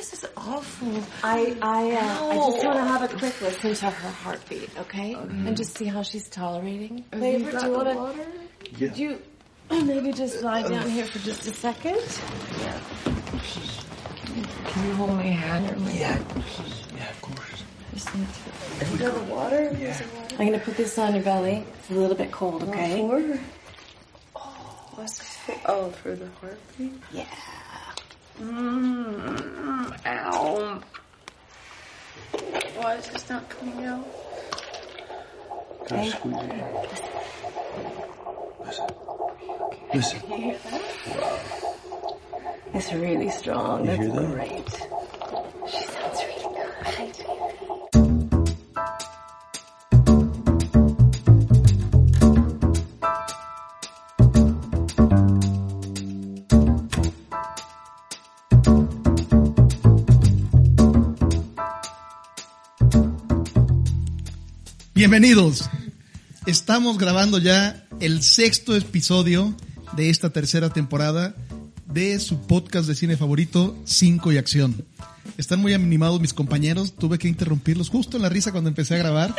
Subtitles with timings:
[0.00, 0.88] this is awful.
[1.22, 5.12] I I uh, I just want to have a quick listen to her heartbeat, okay?
[5.12, 7.04] And just see how she's tolerating.
[7.12, 8.74] Favorite, do you want to?
[8.78, 9.20] Could you
[9.70, 12.00] maybe just lie down here for just a second?
[12.60, 12.80] Yeah.
[14.70, 16.18] Can you hold my hand or my Yeah,
[16.96, 17.62] yeah, of course.
[17.92, 18.84] Just need to.
[18.86, 19.76] Do you have the water?
[19.78, 20.00] Yeah.
[20.38, 21.66] I'm gonna put this on your belly.
[21.78, 23.02] It's a little bit cold, okay?
[24.34, 26.94] Oh, let's fi- oh, through the heartbeat.
[27.12, 27.26] Yeah.
[28.38, 30.80] Mm, ow.
[32.76, 34.06] Why is this not coming out?
[35.88, 36.64] Gotta squeeze it.
[38.64, 38.86] Listen.
[39.94, 40.20] Listen.
[40.30, 40.82] You hear that?
[42.72, 43.80] It's really strong.
[43.80, 44.30] You That's hear that?
[44.30, 44.68] great.
[45.70, 47.12] She sounds really
[65.00, 65.70] Bienvenidos.
[66.44, 69.56] Estamos grabando ya el sexto episodio
[69.96, 71.34] de esta tercera temporada
[71.86, 74.84] de su podcast de cine favorito, Cinco y Acción.
[75.38, 78.98] Están muy animados mis compañeros, tuve que interrumpirlos justo en la risa cuando empecé a
[78.98, 79.34] grabar.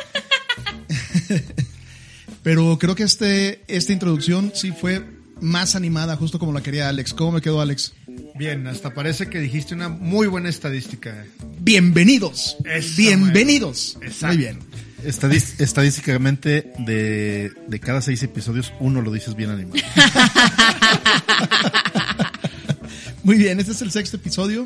[2.41, 5.05] Pero creo que este, esta introducción sí fue
[5.41, 7.13] más animada, justo como la quería Alex.
[7.13, 7.93] ¿Cómo me quedó Alex?
[8.33, 11.23] Bien, hasta parece que dijiste una muy buena estadística.
[11.59, 12.57] Bienvenidos.
[12.97, 13.99] Bienvenidos.
[14.01, 14.27] Exacto.
[14.27, 14.59] Muy bien.
[15.03, 19.81] Estadis- estadísticamente, de, de cada seis episodios, uno lo dices bien animado.
[23.23, 24.63] Muy bien, este es el sexto episodio.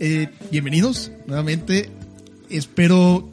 [0.00, 1.90] Eh, bienvenidos nuevamente.
[2.50, 3.30] Espero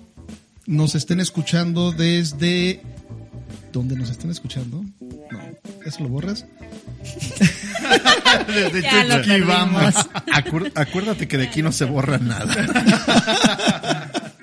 [0.66, 2.82] nos estén escuchando desde...
[3.74, 4.84] ¿Dónde nos estén escuchando?
[5.32, 5.40] No,
[5.86, 6.46] ¿eso lo borras?
[8.48, 9.94] De Ya lo aquí vamos.
[10.76, 14.12] Acuérdate que de aquí no se borra nada.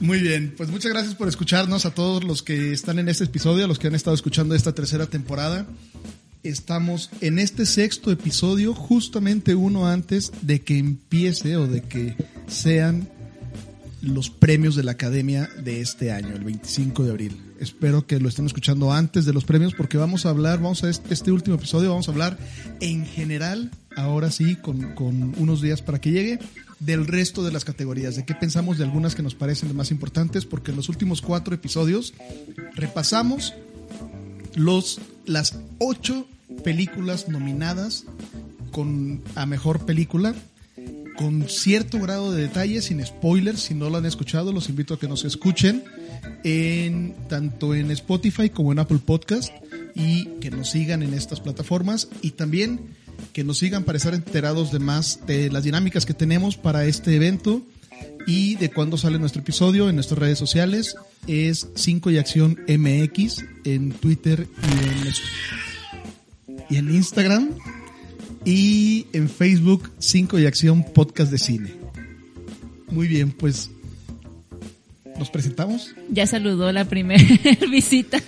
[0.00, 3.64] Muy bien, pues muchas gracias por escucharnos a todos los que están en este episodio,
[3.64, 5.66] a los que han estado escuchando esta tercera temporada.
[6.42, 12.14] Estamos en este sexto episodio, justamente uno antes de que empiece o de que
[12.46, 13.08] sean
[14.02, 17.40] los premios de la Academia de este año, el 25 de abril.
[17.58, 20.90] Espero que lo estén escuchando antes de los premios porque vamos a hablar, vamos a
[20.90, 22.38] este, este último episodio, vamos a hablar
[22.80, 26.38] en general, ahora sí, con, con unos días para que llegue,
[26.78, 29.90] del resto de las categorías, de qué pensamos de algunas que nos parecen las más
[29.90, 32.14] importantes, porque en los últimos cuatro episodios
[32.74, 33.54] repasamos
[34.54, 36.26] los, las ocho
[36.64, 38.04] películas nominadas
[38.72, 40.34] con a mejor película
[41.16, 44.98] con cierto grado de detalle, sin spoilers, si no lo han escuchado, los invito a
[44.98, 45.82] que nos escuchen
[46.44, 49.50] en tanto en Spotify como en Apple Podcast
[49.94, 52.80] y que nos sigan en estas plataformas y también
[53.32, 57.14] que nos sigan para estar enterados de más de las dinámicas que tenemos para este
[57.14, 57.62] evento
[58.26, 60.96] y de cuándo sale nuestro episodio en nuestras redes sociales.
[61.26, 64.48] Es 5 y acción MX en Twitter
[66.70, 67.50] y en, Instagram.
[68.44, 71.74] Y en Facebook 5 y Acción Podcast de Cine.
[72.88, 73.70] Muy bien, pues
[75.18, 75.94] nos presentamos.
[76.10, 77.22] Ya saludó la primera
[77.70, 78.18] visita.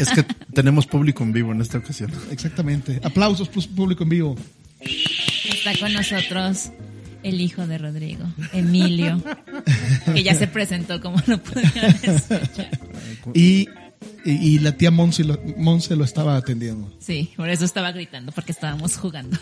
[0.00, 2.10] Es que tenemos público en vivo en esta ocasión.
[2.30, 3.00] Exactamente.
[3.02, 4.36] Aplausos público en vivo.
[4.80, 6.70] Está con nosotros
[7.22, 9.22] el hijo de Rodrigo, Emilio,
[10.12, 12.68] que ya se presentó como lo pudieron escuchar.
[13.32, 13.66] Y,
[14.24, 16.92] y, y la tía Monse lo, Monse lo estaba atendiendo.
[17.00, 19.38] Sí, por eso estaba gritando, porque estábamos jugando.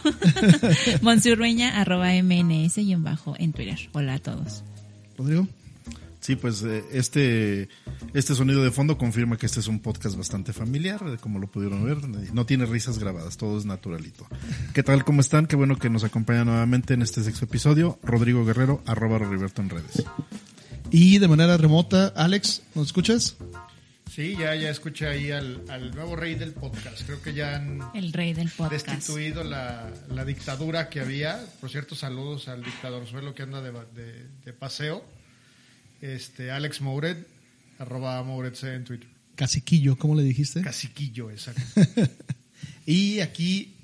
[1.03, 3.79] Monsurrueña, arroba MNS y en bajo en Twitter.
[3.93, 4.63] Hola a todos.
[5.19, 5.49] Rodrigo.
[6.23, 7.69] Sí, pues eh, este,
[8.15, 11.49] este sonido de fondo confirma que este es un podcast bastante familiar, eh, como lo
[11.49, 11.99] pudieron ver.
[12.33, 14.29] No tiene risas grabadas, todo es naturalito.
[14.73, 15.05] ¿Qué tal?
[15.05, 15.47] ¿Cómo están?
[15.47, 17.99] Qué bueno que nos acompañan nuevamente en este sexto episodio.
[18.05, 20.05] Rodrigo Guerrero, arroba Roriberto en redes.
[20.93, 23.37] Y de manera remota, Alex, ¿nos escuchas?
[24.09, 27.03] Sí, ya, ya escuché ahí al, al nuevo rey del podcast.
[27.05, 28.87] Creo que ya han El rey del podcast.
[28.87, 31.45] destituido la, la dictadura que había.
[31.61, 35.03] Por cierto, saludos al dictador suelo que anda de, de- de paseo.
[36.03, 37.29] Este, Alex Mouret,
[37.79, 39.09] arroba Mouret C en Twitter.
[39.37, 40.61] Caciquillo, ¿cómo le dijiste?
[40.61, 41.63] Caciquillo, exacto.
[42.87, 43.75] Y aquí,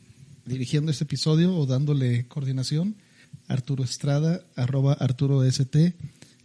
[0.44, 2.97] dirigiendo este episodio o dándole coordinación,
[3.47, 5.94] Arturo Estrada, arroba Arturo ST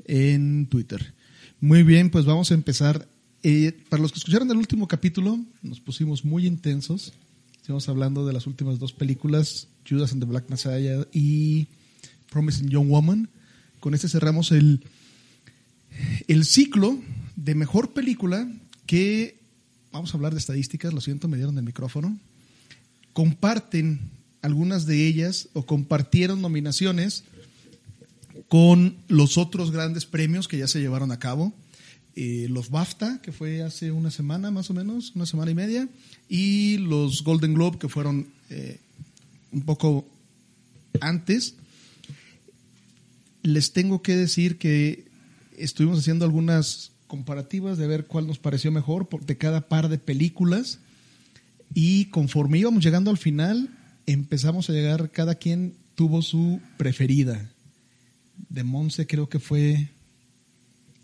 [0.05, 1.13] en Twitter.
[1.59, 3.07] Muy bien, pues vamos a empezar.
[3.41, 7.13] Eh, para los que escucharon el último capítulo, nos pusimos muy intensos.
[7.59, 11.67] Estamos hablando de las últimas dos películas, Judas and the Black Messiah y
[12.29, 13.29] Promising Young Woman.
[13.79, 14.85] Con este cerramos el,
[16.27, 16.99] el ciclo
[17.35, 18.47] de mejor película
[18.85, 19.37] que,
[19.91, 22.17] vamos a hablar de estadísticas, lo siento, me dieron el micrófono,
[23.13, 23.99] comparten
[24.41, 27.23] algunas de ellas o compartieron nominaciones
[28.47, 31.53] con los otros grandes premios que ya se llevaron a cabo.
[32.15, 35.89] Eh, los BAFTA, que fue hace una semana más o menos, una semana y media,
[36.29, 38.79] y los Golden Globe, que fueron eh,
[39.51, 40.07] un poco
[40.99, 41.55] antes.
[43.41, 45.05] Les tengo que decir que
[45.63, 50.79] estuvimos haciendo algunas comparativas de ver cuál nos pareció mejor de cada par de películas
[51.73, 53.69] y conforme íbamos llegando al final
[54.05, 57.49] empezamos a llegar, cada quien tuvo su preferida.
[58.49, 59.89] De Monse creo que fue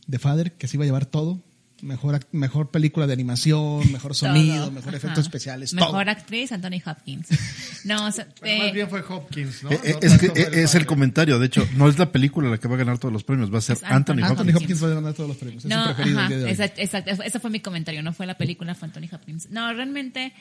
[0.09, 1.41] The Father, que se iba a llevar todo.
[1.81, 5.73] Mejor, mejor película de animación, mejor sonido, mejor efectos especiales.
[5.73, 7.27] Mejor actriz, Anthony Hopkins.
[7.85, 8.25] No, más
[8.73, 9.71] bien fue Hopkins, ¿no?
[9.71, 10.33] Eh, eh, es, que
[10.63, 13.13] es el comentario, de hecho, no es la película la que va a ganar todos
[13.13, 14.39] los premios, va a ser Anthony, Hopkins.
[14.39, 15.65] Anthony Hopkins va a ganar todos los premios.
[15.65, 19.49] No, ajá, exacto, exacto, ese fue mi comentario, no fue la película, fue Anthony Hopkins.
[19.49, 20.33] No, realmente,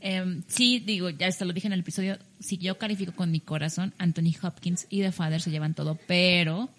[0.00, 3.40] eh, sí, digo, ya hasta lo dije en el episodio, si yo califico con mi
[3.40, 6.70] corazón, Anthony Hopkins y The Father se llevan todo, pero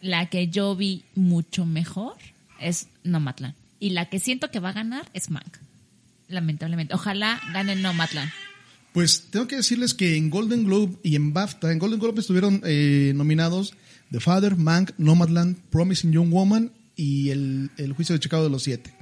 [0.00, 2.16] la que yo vi mucho mejor
[2.60, 3.54] es Nomadland.
[3.80, 5.58] Y la que siento que va a ganar es Mank.
[6.28, 6.94] Lamentablemente.
[6.94, 8.30] Ojalá gane Nomadland.
[8.92, 12.62] Pues tengo que decirles que en Golden Globe y en BAFTA, en Golden Globe estuvieron
[12.64, 13.74] eh, nominados
[14.10, 18.62] The Father, Mank, Nomadland, Promising Young Woman y el, el Juicio de Chicago de los
[18.62, 18.94] Siete.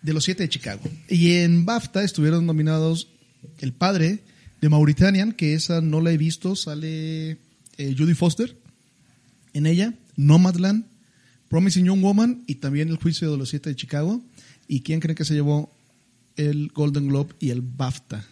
[0.00, 0.82] De los Siete de Chicago.
[1.08, 3.08] Y en BAFTA estuvieron nominados
[3.58, 4.20] El Padre
[4.60, 7.38] de Mauritanian, que esa no la he visto, sale
[7.76, 8.56] eh, Judy Foster
[9.52, 10.86] en ella, Nomadland,
[11.48, 14.22] Promising Young Woman y también El Juicio de los Siete de Chicago.
[14.68, 15.72] ¿Y quién cree que se llevó
[16.36, 18.24] el Golden Globe y el BAFTA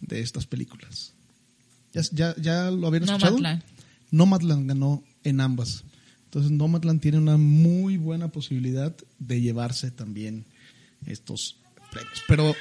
[0.00, 1.12] de estas películas?
[1.92, 3.36] ¿Ya, ya, ya lo habían escuchado?
[3.36, 3.62] Nomadland.
[4.10, 5.84] Nomadland ganó en ambas.
[6.24, 10.46] Entonces Nomadland tiene una muy buena posibilidad de llevarse también
[11.06, 11.56] estos
[11.90, 12.22] premios.
[12.26, 12.54] Pero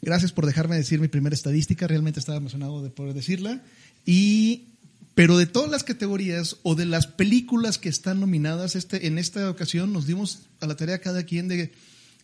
[0.00, 1.86] gracias por dejarme decir mi primera estadística.
[1.86, 3.62] Realmente estaba emocionado de poder decirla.
[4.06, 4.68] Y
[5.14, 9.48] pero de todas las categorías o de las películas que están nominadas, este, en esta
[9.48, 11.72] ocasión nos dimos a la tarea cada quien de,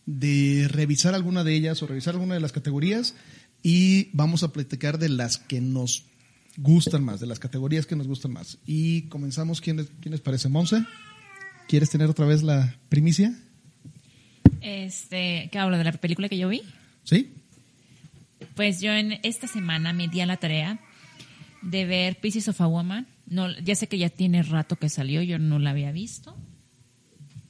[0.05, 3.15] de revisar alguna de ellas o revisar alguna de las categorías
[3.63, 6.05] y vamos a platicar de las que nos
[6.57, 8.57] gustan más, de las categorías que nos gustan más.
[8.65, 10.49] Y comenzamos, ¿quién, quién les parece?
[10.49, 10.85] Monse,
[11.67, 13.33] ¿quieres tener otra vez la primicia?
[14.59, 16.61] Este, ¿qué hablo de la película que yo vi?
[17.03, 17.31] Sí.
[18.55, 20.79] Pues yo en esta semana me di a la tarea
[21.61, 23.07] de ver Pieces of a Woman.
[23.25, 26.35] No, ya sé que ya tiene rato que salió, yo no la había visto.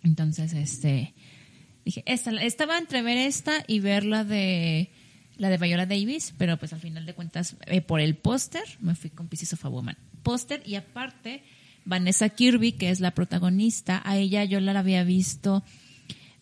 [0.03, 1.13] Entonces, este,
[1.85, 4.91] dije, esta, estaba entre ver esta y ver la de
[5.37, 8.93] la de Viola Davis, pero pues al final de cuentas, eh, por el póster, me
[8.93, 9.97] fui con Pieces of a Woman.
[10.21, 11.43] Póster y aparte,
[11.83, 15.63] Vanessa Kirby, que es la protagonista, a ella yo la había visto,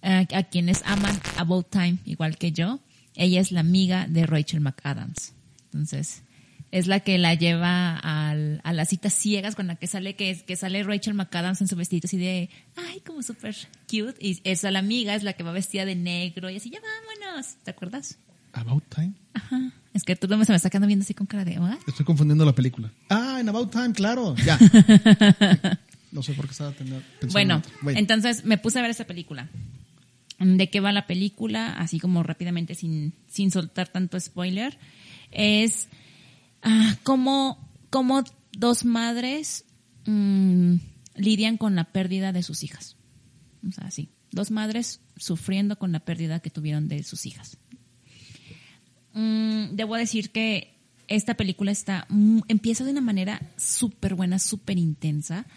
[0.01, 2.81] eh, a quienes aman About Time, igual que yo.
[3.15, 5.33] Ella es la amiga de Rachel McAdams.
[5.65, 6.23] Entonces,
[6.71, 10.43] es la que la lleva al, a las citas ciegas con la que sale que,
[10.45, 13.55] que sale Rachel McAdams en su vestido así de ay como súper
[13.89, 16.79] cute y esa la amiga es la que va vestida de negro y así ya
[16.79, 18.19] vámonos ¿te acuerdas?
[18.53, 19.13] About Time.
[19.33, 19.71] Ajá.
[19.93, 21.77] Es que tú no me estás quedando viendo así con cara de ¿what?
[21.87, 22.91] estoy confundiendo la película.
[23.09, 24.57] Ah en About Time claro ya.
[26.11, 29.49] No sé por qué estaba pensando bueno, bueno entonces me puse a ver esa película.
[30.39, 34.77] De qué va la película así como rápidamente sin sin soltar tanto spoiler
[35.31, 35.89] es
[36.63, 37.69] ah, cómo,
[38.51, 39.65] dos madres
[40.05, 40.75] mm,
[41.15, 42.97] lidian con la pérdida de sus hijas.
[43.67, 47.57] O sea, sí, dos madres sufriendo con la pérdida que tuvieron de sus hijas.
[49.13, 50.75] Mm, debo decir que
[51.07, 52.07] esta película está
[52.47, 55.47] empieza de una manera súper buena, súper intensa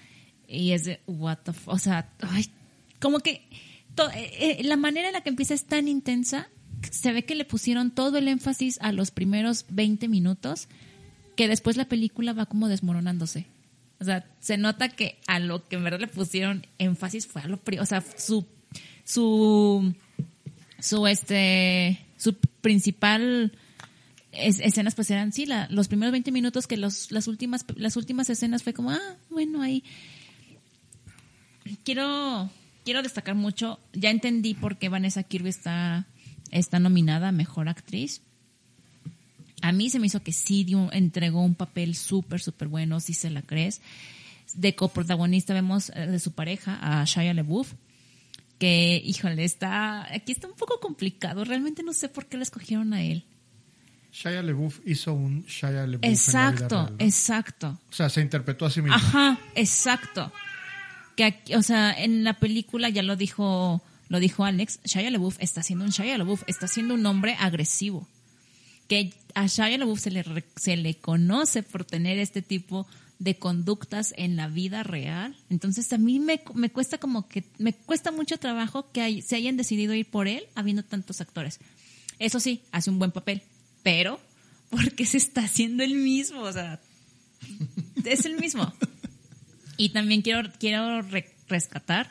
[0.48, 2.10] y es de what the o sea,
[2.98, 3.48] como que
[4.14, 6.48] eh, eh, la manera en la que empieza es tan intensa
[6.90, 10.68] se ve que le pusieron todo el énfasis a los primeros 20 minutos
[11.36, 13.46] que después la película va como desmoronándose.
[14.00, 17.46] O sea, se nota que a lo que en verdad le pusieron énfasis fue a
[17.46, 18.46] lo o sea, su
[19.04, 19.94] su
[20.80, 23.52] su este su principal
[24.32, 28.28] escenas pues eran sí, la, los primeros 20 minutos que los las últimas las últimas
[28.30, 29.84] escenas fue como, ah, bueno, ahí
[31.84, 32.50] quiero
[32.84, 36.06] quiero destacar mucho, ya entendí por qué Vanessa Kirby está
[36.50, 38.22] está nominada a mejor actriz
[39.62, 43.30] a mí se me hizo que sí entregó un papel súper, súper bueno, si se
[43.30, 43.80] la crees.
[44.54, 47.72] De coprotagonista vemos eh, de su pareja, a Shia LeBouf,
[48.58, 51.44] que, híjole, está, aquí está un poco complicado.
[51.44, 53.24] Realmente no sé por qué le escogieron a él.
[54.12, 56.04] Shia LeBouf hizo un Shia LeBouf.
[56.04, 57.78] Exacto, exacto.
[57.88, 58.96] O sea, se interpretó a sí mismo.
[58.96, 60.30] Ajá, exacto.
[61.16, 65.60] Que o sea, en la película ya lo dijo, lo dijo Alex, Shia LeBouf está
[65.60, 68.08] haciendo un Shia LeBouf, está siendo un hombre agresivo
[68.92, 70.22] que a Shia LaBeouf se le,
[70.56, 72.86] se le conoce por tener este tipo
[73.18, 75.34] de conductas en la vida real.
[75.48, 79.56] Entonces a mí me, me cuesta como que, me cuesta mucho trabajo que se hayan
[79.56, 81.58] decidido ir por él habiendo tantos actores.
[82.18, 83.40] Eso sí, hace un buen papel,
[83.82, 84.20] pero
[84.68, 86.78] porque se está haciendo el mismo, o sea,
[88.04, 88.70] es el mismo.
[89.78, 91.00] Y también quiero, quiero
[91.48, 92.10] rescatar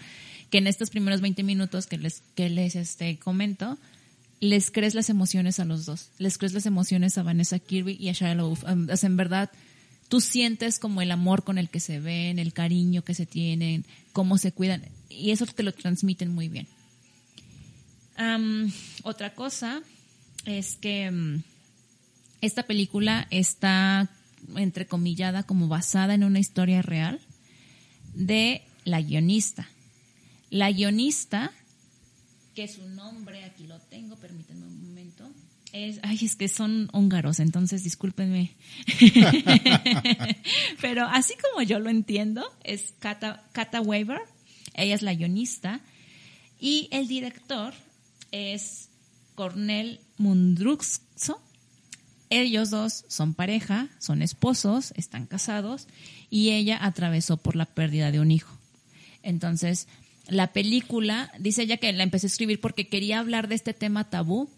[0.50, 3.78] que en estos primeros 20 minutos que les, que les este, comento,
[4.42, 6.10] les crees las emociones a los dos.
[6.18, 8.62] Les crees las emociones a Vanessa Kirby y a Shia LaBeouf.
[8.62, 9.52] Sea, en verdad,
[10.10, 13.86] tú sientes como el amor con el que se ven, el cariño que se tienen,
[14.12, 16.68] cómo se cuidan, y eso te lo transmiten muy bien.
[19.04, 19.82] otra cosa
[20.46, 21.40] es que
[22.42, 24.10] esta película está
[24.56, 27.20] entrecomillada como basada en una historia real
[28.16, 29.70] de la guionista.
[30.50, 31.52] La guionista,
[32.56, 35.32] que su nombre, aquí lo tengo, permítanme un momento,
[35.74, 38.52] es, ay, es que son húngaros, entonces discúlpenme.
[40.82, 44.22] Pero así como yo lo entiendo, es Kata, Kata Weber,
[44.74, 45.80] ella es la guionista,
[46.60, 47.74] y el director
[48.32, 48.90] es
[49.36, 51.42] Cornel Mundruxo.
[52.30, 55.88] Ellos dos son pareja, son esposos, están casados,
[56.30, 58.58] y ella atravesó por la pérdida de un hijo.
[59.24, 59.88] Entonces,
[60.28, 64.10] la película, dice ella que la empecé a escribir porque quería hablar de este tema
[64.10, 64.50] tabú,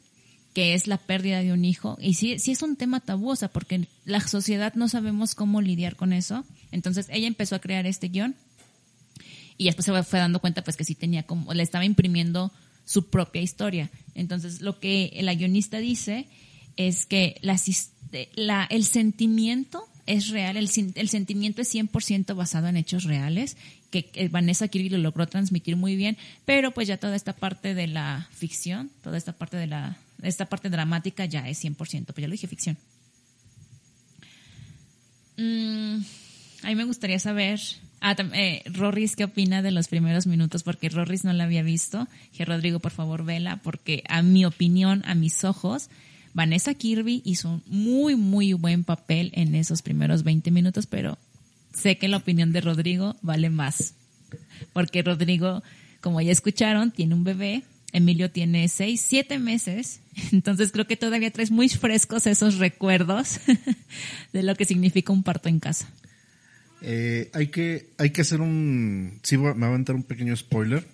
[0.54, 1.98] que es la pérdida de un hijo.
[2.00, 5.62] Y sí, sí es un tema tabú, o sea, porque la sociedad no sabemos cómo
[5.62, 6.46] lidiar con eso.
[6.72, 8.36] Entonces ella empezó a crear este guion
[9.58, 12.52] y después se fue dando cuenta pues que sí tenía como, le estaba imprimiendo
[12.86, 13.90] su propia historia.
[14.16, 16.28] Entonces lo que la guionista dice
[16.76, 17.40] es que
[18.36, 23.58] la, el sentimiento es real, el, sentimiento es 100% basado en hechos reales,
[23.90, 27.88] que Vanessa Kirby lo logró transmitir muy bien, pero pues ya toda esta parte de
[27.88, 32.28] la ficción, toda esta parte de la esta parte dramática ya es 100%, pues ya
[32.28, 32.78] lo dije, ficción.
[35.38, 35.98] Mm,
[36.64, 37.60] a mí me gustaría saber,
[38.02, 40.64] ah, eh, Rorris, ¿qué opina de los primeros minutos?
[40.64, 42.08] Porque Rorris no la había visto.
[42.40, 45.90] Rodrigo, por favor, vela, porque a mi opinión, a mis ojos,
[46.34, 51.18] Vanessa Kirby hizo un muy, muy buen papel en esos primeros 20 minutos, pero
[51.74, 53.94] sé que la opinión de Rodrigo vale más.
[54.74, 55.62] Porque Rodrigo,
[56.02, 57.64] como ya escucharon, tiene un bebé
[57.94, 63.40] Emilio tiene seis, siete meses, entonces creo que todavía traes muy frescos esos recuerdos
[64.34, 65.88] de lo que significa un parto en casa.
[66.82, 70.86] Eh, hay que hay que hacer un sí me va a aventar un pequeño spoiler.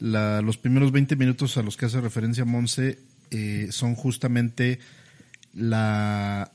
[0.00, 2.98] los primeros 20 minutos a los que hace referencia Monse
[3.30, 4.78] eh, son justamente
[5.52, 6.52] la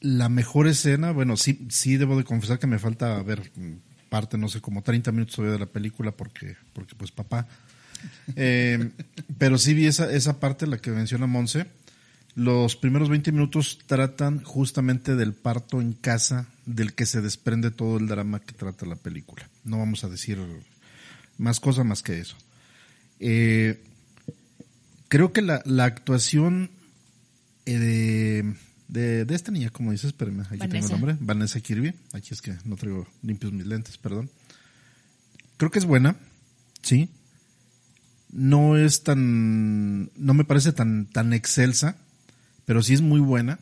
[0.00, 1.12] la mejor escena.
[1.12, 3.52] Bueno, sí sí debo de confesar que me falta ver
[4.08, 7.46] parte no sé como 30 minutos todavía de la película porque porque pues papá
[8.36, 8.90] eh,
[9.38, 11.66] pero sí vi esa, esa parte, la que menciona Monse.
[12.34, 17.98] Los primeros 20 minutos tratan justamente del parto en casa, del que se desprende todo
[17.98, 19.48] el drama que trata la película.
[19.64, 20.38] No vamos a decir
[21.38, 22.36] más cosas más que eso.
[23.18, 23.82] Eh,
[25.10, 26.70] creo que la, la actuación
[27.66, 28.54] eh,
[28.88, 31.92] de, de, esta niña, como dices, espérame, aquí tengo el nombre, Vanessa Kirby.
[32.14, 34.30] Aquí es que no traigo limpios mis lentes, perdón.
[35.58, 36.16] Creo que es buena,
[36.80, 37.10] sí
[38.32, 41.96] no es tan, no me parece tan, tan excelsa,
[42.64, 43.58] pero sí es muy buena.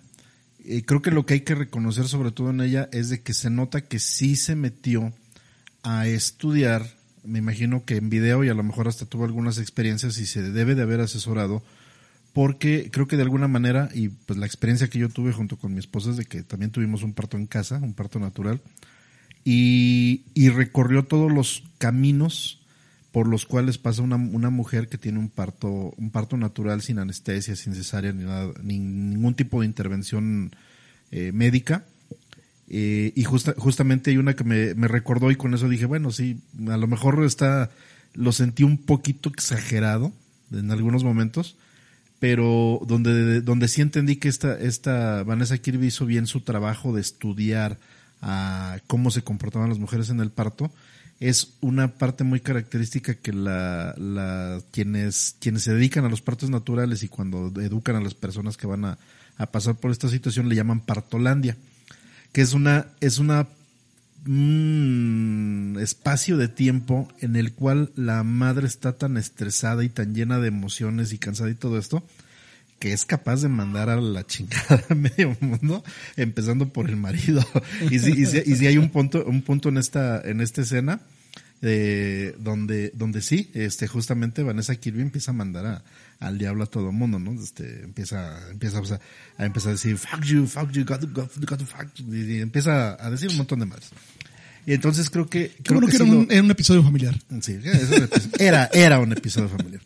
[0.65, 3.33] Eh, creo que lo que hay que reconocer sobre todo en ella es de que
[3.33, 5.13] se nota que sí se metió
[5.83, 10.19] a estudiar, me imagino que en video y a lo mejor hasta tuvo algunas experiencias
[10.19, 11.63] y se debe de haber asesorado,
[12.33, 15.73] porque creo que de alguna manera, y pues la experiencia que yo tuve junto con
[15.73, 18.61] mi esposa es de que también tuvimos un parto en casa, un parto natural,
[19.45, 22.59] y, y recorrió todos los caminos
[23.13, 27.57] por los cuales pasa una, mujer que tiene un parto, un parto natural sin anestesia,
[27.57, 30.53] sin cesárea, ni, nada, ni ningún tipo de intervención
[31.11, 31.85] eh, médica.
[32.71, 36.11] Eh, y justa, justamente hay una que me, me, recordó y con eso dije, bueno,
[36.11, 37.71] sí, a lo mejor está,
[38.15, 40.13] lo sentí un poquito exagerado
[40.53, 41.57] en algunos momentos,
[42.19, 47.01] pero donde, donde sí entendí que esta, esta Vanessa Kirby hizo bien su trabajo de
[47.01, 47.79] estudiar
[48.21, 50.71] a cómo se comportaban las mujeres en el parto
[51.21, 56.49] es una parte muy característica que la, la, quienes, quienes se dedican a los partos
[56.49, 58.99] naturales y cuando educan a las personas que van a,
[59.53, 61.57] pasar por esta situación le llaman partolandia,
[62.33, 63.47] que es una, es una
[65.81, 70.49] espacio de tiempo en el cual la madre está tan estresada y tan llena de
[70.49, 72.05] emociones y cansada y todo esto,
[72.79, 75.83] que es capaz de mandar a la chingada a medio mundo,
[76.17, 77.47] empezando por el marido.
[77.91, 81.01] Y si, y si, hay un punto, un punto en esta, en esta escena
[81.63, 85.83] eh, donde, donde sí, este, justamente Vanessa Kirby empieza a mandar a,
[86.21, 87.41] al diablo a todo el mundo, ¿no?
[87.41, 88.79] Este, empieza, empieza
[89.39, 92.97] a, empezar a decir, fuck you, fuck you, got, got, got fuck you, y empieza
[93.05, 93.91] a decir un montón de más.
[94.67, 95.57] Y entonces creo que...
[95.63, 97.15] Creo que, era, un, un, episodio familiar.
[97.41, 97.59] Sí,
[98.39, 99.81] era, era un episodio familiar.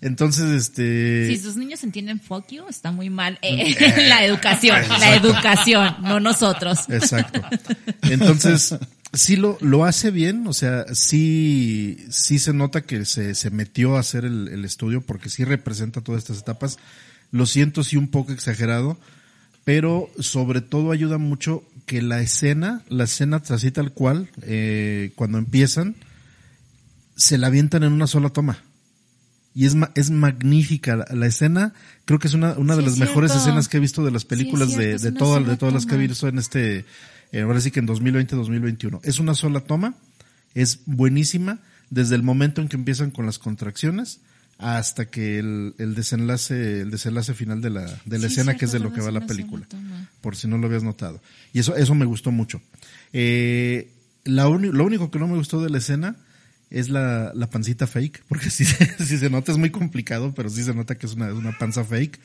[0.00, 1.28] Entonces, este...
[1.28, 3.38] Si sus niños entienden fuck you, está muy mal.
[3.42, 3.74] Eh,
[4.08, 6.80] la educación, la educación, no nosotros.
[6.88, 7.40] Exacto.
[8.02, 8.74] Entonces,
[9.14, 13.96] sí lo, lo hace bien, o sea, sí, sí se nota que se, se metió
[13.96, 16.78] a hacer el, el estudio porque sí representa todas estas etapas.
[17.30, 18.98] Lo siento, sí un poco exagerado,
[19.64, 25.38] pero sobre todo ayuda mucho que la escena, la escena así tal cual, eh, cuando
[25.38, 25.96] empiezan,
[27.16, 28.58] se la avientan en una sola toma.
[29.54, 31.74] Y es, es magnífica la, escena,
[32.06, 34.76] creo que es una, una de las mejores escenas que he visto de las películas
[34.76, 36.84] de, de, todas, de todas las que he visto en este,
[37.34, 39.00] eh, ahora sí que en 2020-2021.
[39.02, 39.96] Es una sola toma,
[40.54, 41.58] es buenísima
[41.90, 44.20] desde el momento en que empiezan con las contracciones
[44.58, 48.72] hasta que el, el desenlace el desenlace final de la, de la escena que es
[48.72, 49.66] de lo que va la película
[50.20, 51.20] por si no lo habías notado.
[51.52, 52.62] Y eso eso me gustó mucho.
[53.12, 53.90] Eh,
[54.22, 56.14] la lo único que no me gustó de la escena
[56.70, 60.62] es la, la pancita fake porque si, si se nota es muy complicado pero sí
[60.62, 62.20] se nota que es una, una panza fake.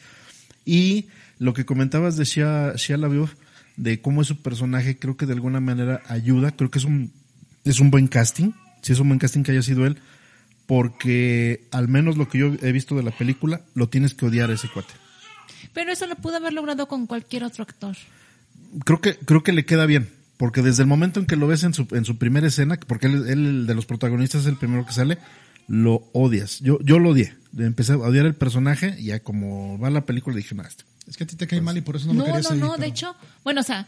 [0.66, 1.08] Y
[1.40, 3.34] lo que comentabas de Shia, Shia LaBeouf
[3.80, 7.14] de cómo es su personaje, creo que de alguna manera ayuda, creo que es un,
[7.64, 9.98] es un buen casting, si es un buen casting que haya sido él,
[10.68, 14.52] porque al menos lo que yo he visto de la película, lo tienes que odiar
[14.52, 14.94] a ese cuate.
[15.74, 17.96] Pero eso lo pudo haber logrado con cualquier otro actor.
[18.84, 21.64] Creo que, creo que le queda bien, porque desde el momento en que lo ves
[21.64, 24.86] en su, en su primera escena, porque él, él de los protagonistas es el primero
[24.86, 25.20] que sale,
[25.68, 26.60] lo odias.
[26.60, 27.34] Yo, yo lo odié.
[27.58, 31.18] Empecé a odiar el personaje y ya como va la película dije, no, este es
[31.18, 32.78] que a ti te cae mal y por eso no, lo querías No, no, no,
[32.78, 33.88] de hecho, bueno, o sea,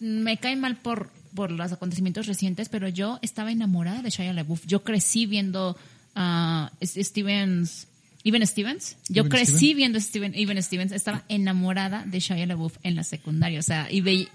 [0.00, 4.66] me cae mal por, por los acontecimientos recientes, pero yo estaba enamorada de Shia LaBeouf.
[4.66, 5.76] Yo crecí viendo
[6.14, 7.86] a Stevens
[8.24, 8.96] Even Stevens.
[9.08, 10.92] Yo crecí viendo Steven, Even Stevens.
[10.92, 13.58] Estaba enamorada de Shia LaBeouf en la secundaria.
[13.58, 14.28] O sea, y vi,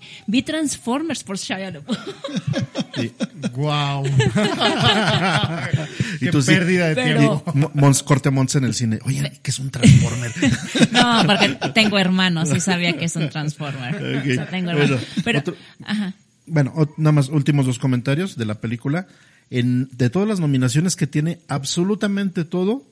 [0.43, 1.97] Transformers por Shia LaBeouf.
[3.53, 4.05] ¡Guau!
[6.21, 7.43] y tú pérdida de tiempo.
[7.73, 8.99] Mons, corte Mons en el cine.
[9.03, 10.31] Oye, ¿qué es un Transformer?
[10.91, 13.95] no, porque tengo hermanos y sabía que es un Transformer.
[13.95, 15.01] O sea, tengo hermanos.
[15.23, 15.43] Pero,
[15.85, 16.13] ajá.
[16.45, 19.07] Bueno, nada más últimos dos comentarios de la película.
[19.49, 22.85] En, de todas las nominaciones que tiene, absolutamente todo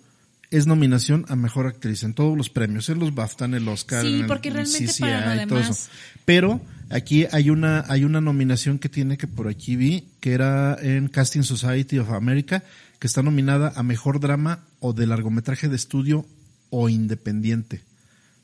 [0.51, 4.03] es nominación a mejor actriz en todos los premios, en los BAFTA, en el Oscar,
[4.03, 5.89] sí, porque realmente para lo demás...
[6.25, 10.77] Pero aquí hay una hay una nominación que tiene que por aquí vi que era
[10.81, 12.63] en Casting Society of America
[12.99, 16.25] que está nominada a mejor drama o de largometraje de estudio
[16.69, 17.81] o independiente.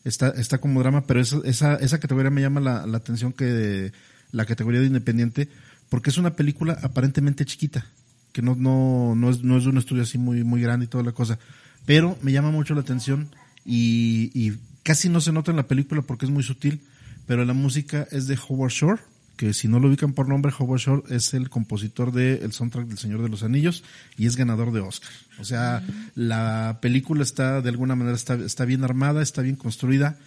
[0.03, 3.91] Está está como drama, pero esa esa, esa categoría me llama la, la atención que
[4.31, 5.49] la categoría de independiente
[5.89, 7.85] porque es una película aparentemente chiquita
[8.31, 11.03] que no no no es no es un estudio así muy muy grande y toda
[11.03, 11.37] la cosa
[11.85, 13.29] pero me llama mucho la atención
[13.65, 16.81] y, casi no se nota en la película porque es muy sutil,
[17.27, 19.01] pero la música es de Howard Shore,
[19.37, 22.97] que si no lo ubican por nombre, Howard Shore es el compositor del soundtrack del
[22.97, 23.83] Señor de los Anillos
[24.17, 25.11] y es ganador de Oscar.
[25.39, 25.83] O sea,
[26.15, 30.17] la película está, de alguna manera, está, está bien armada, está bien construida.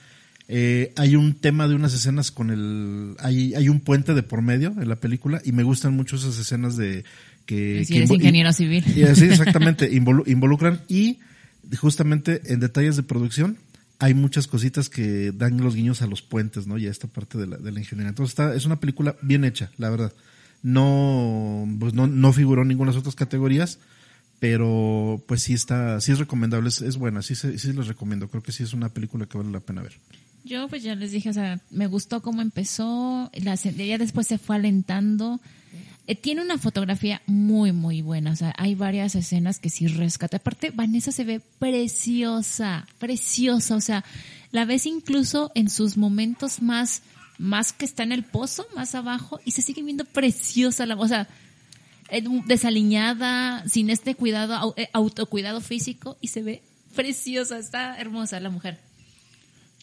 [0.47, 4.43] Eh, hay un tema de unas escenas con el, hay, hay un puente de por
[4.43, 7.05] medio en la película y me gustan mucho esas escenas de
[7.47, 7.85] que...
[7.85, 8.85] Si eres ingeniero civil.
[8.85, 9.89] sí, exactamente,
[10.27, 11.19] involucran y
[11.79, 13.59] justamente en detalles de producción
[13.99, 16.79] hay muchas cositas que dan los guiños a los puentes, ¿no?
[16.79, 18.11] Y a esta parte de la, de la ingeniería.
[18.11, 20.13] Entonces está, es una película bien hecha, la verdad.
[20.63, 23.79] No, pues no, no figuró en ninguna de las otras categorías,
[24.41, 28.29] pero pues sí está, sí es recomendable, es, buena, sí, sí, les recomiendo.
[28.29, 29.99] Creo que sí es una película que vale la pena ver.
[30.45, 34.39] Yo pues ya les dije, o sea, me gustó cómo empezó, la, ya después se
[34.39, 35.41] fue alentando
[36.07, 38.33] eh, tiene una fotografía muy, muy buena.
[38.33, 40.37] O sea, hay varias escenas que sí rescata.
[40.37, 43.77] Aparte, Vanessa se ve preciosa, preciosa.
[43.77, 44.05] O sea,
[44.51, 47.03] la ves incluso en sus momentos más,
[47.39, 50.85] más que está en el pozo, más abajo, y se sigue viendo preciosa.
[50.85, 51.27] La, o sea,
[52.11, 56.63] eh, desaliñada, sin este cuidado, eh, autocuidado físico, y se ve
[56.95, 57.59] preciosa.
[57.59, 58.79] Está hermosa la mujer.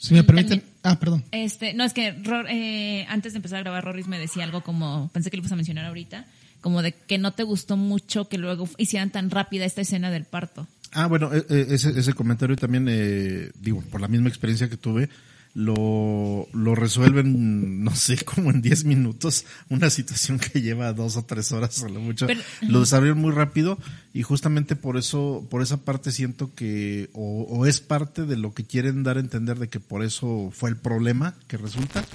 [0.01, 0.63] Si me permiten.
[0.81, 1.23] ah, perdón.
[1.31, 2.15] Este, no, es que
[2.49, 5.51] eh, antes de empezar a grabar, Rorris me decía algo como, pensé que lo ibas
[5.51, 6.25] a mencionar ahorita,
[6.59, 10.25] como de que no te gustó mucho que luego hicieran tan rápida esta escena del
[10.25, 10.67] parto.
[10.91, 14.77] Ah, bueno, e, e, ese, ese comentario también, eh, digo, por la misma experiencia que
[14.77, 15.07] tuve,
[15.53, 21.23] lo, lo resuelven, no sé, como en 10 minutos, una situación que lleva dos o
[21.23, 22.27] tres horas a lo mucho.
[22.61, 23.77] lo desarrollan muy rápido
[24.13, 28.53] y justamente por eso, por esa parte siento que, o, o, es parte de lo
[28.53, 32.05] que quieren dar a entender de que por eso fue el problema que resulta,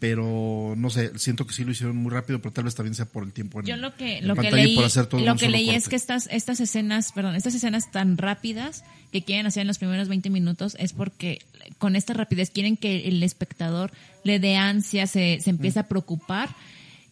[0.00, 3.04] pero no sé, siento que sí lo hicieron muy rápido, pero tal vez también sea
[3.04, 5.20] por el tiempo en, Yo lo que, en lo que y leí, por hacer todo
[5.20, 8.82] en lo que leí es que estas, estas escenas, perdón, estas escenas tan rápidas
[9.12, 11.42] que quieren hacer en los primeros 20 minutos es porque
[11.76, 13.92] con esta rapidez quieren que el espectador
[14.24, 16.48] le dé ansia, se, se empiece a preocupar.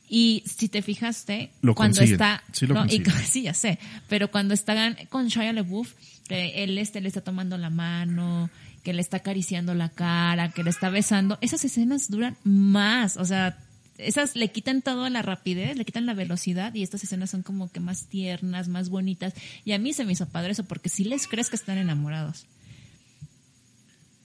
[0.09, 3.79] Y si te fijaste, Lo cuando consiguen, está, sí lo no, y- sí, ya sé,
[4.09, 5.93] pero cuando están con Shia LaBeouf,
[6.29, 8.51] que él este le está tomando la mano,
[8.85, 13.25] que le está acariciando la cara, que le está besando, esas escenas duran más, o
[13.25, 13.59] sea,
[13.99, 17.71] esas le quitan toda la rapidez, le quitan la velocidad y estas escenas son como
[17.71, 19.35] que más tiernas, más bonitas.
[19.65, 22.47] Y a mí se me hizo padre eso porque si les crees que están enamorados.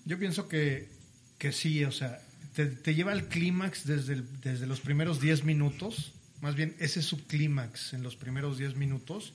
[0.06, 0.90] Yo pienso que,
[1.40, 2.22] que sí, o sea,
[2.54, 7.26] te, lleva al clímax desde, desde los primeros 10 minutos, más bien ese es su
[7.26, 9.34] clímax en los primeros 10 minutos,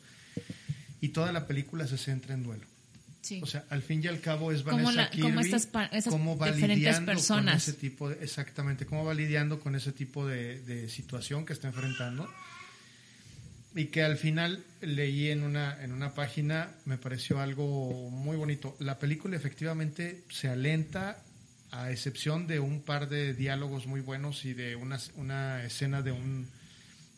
[1.00, 2.66] y toda la película se centra en duelo.
[3.20, 3.40] Sí.
[3.42, 6.38] O sea, al fin y al cabo es Vanessa la- Kirby, cómo estas esas cómo
[6.38, 7.64] va diferentes lidiando personas.
[7.64, 11.52] con ese tipo de, exactamente, cómo va lidiando con ese tipo de, de situación que
[11.52, 12.28] está enfrentando
[13.74, 18.76] y que al final leí en una en una página me pareció algo muy bonito.
[18.80, 21.22] La película efectivamente se alenta
[21.70, 26.12] a excepción de un par de diálogos muy buenos y de una, una escena de
[26.12, 26.48] un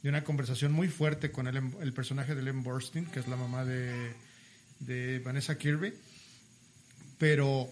[0.03, 3.37] de una conversación muy fuerte con el, el personaje de Ellen Burstyn, que es la
[3.37, 4.13] mamá de,
[4.81, 5.93] de Vanessa Kirby,
[7.19, 7.71] pero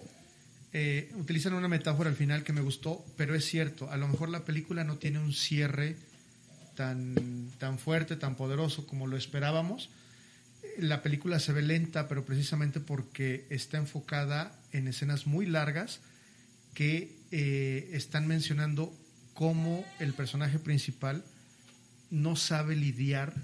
[0.72, 4.28] eh, utilizan una metáfora al final que me gustó, pero es cierto, a lo mejor
[4.28, 5.96] la película no tiene un cierre
[6.74, 9.88] tan, tan fuerte, tan poderoso como lo esperábamos.
[10.78, 16.00] La película se ve lenta, pero precisamente porque está enfocada en escenas muy largas
[16.74, 18.94] que eh, están mencionando
[19.34, 21.24] cómo el personaje principal
[22.10, 23.34] no sabe lidiar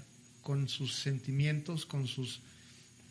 [0.41, 2.41] con sus sentimientos, con sus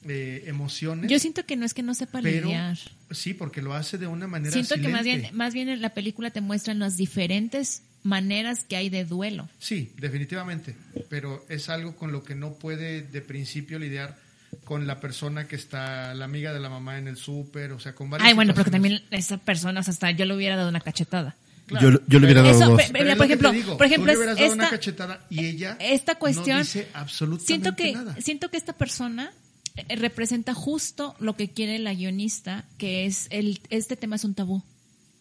[0.05, 1.11] eh, emociones.
[1.11, 2.79] Yo siento que no es que no sepa pero lidiar.
[3.11, 5.95] sí, porque lo hace de una manera Siento que más bien, más bien en la
[5.95, 9.49] película te muestran las diferentes maneras que hay de duelo.
[9.59, 10.77] Sí, definitivamente,
[11.09, 14.17] pero es algo con lo que no puede de principio lidiar
[14.65, 17.95] con la persona que está, la amiga de la mamá en el súper, o sea,
[17.95, 20.69] con varias Ay, bueno, porque también esa persona, o sea, hasta yo le hubiera dado
[20.69, 21.35] una cachetada.
[21.69, 22.77] Yo, yo le hubiera dado Eso, dos.
[22.83, 24.65] pe- Pero Mira, es por ejemplo, digo, por ejemplo, tú le hubieras es- dado una
[24.65, 28.17] esta- cachetada y ella esta cuestión no dice absolutamente siento que nada.
[28.21, 29.33] siento que esta persona
[29.77, 34.35] eh, representa justo lo que quiere la guionista, que es el este tema es un
[34.35, 34.63] tabú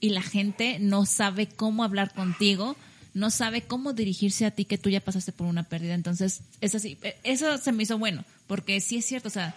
[0.01, 2.75] y la gente no sabe cómo hablar contigo,
[3.13, 6.75] no sabe cómo dirigirse a ti que tú ya pasaste por una pérdida, entonces es
[6.75, 9.55] así, eh, eso se me hizo bueno, porque sí es cierto, o sea,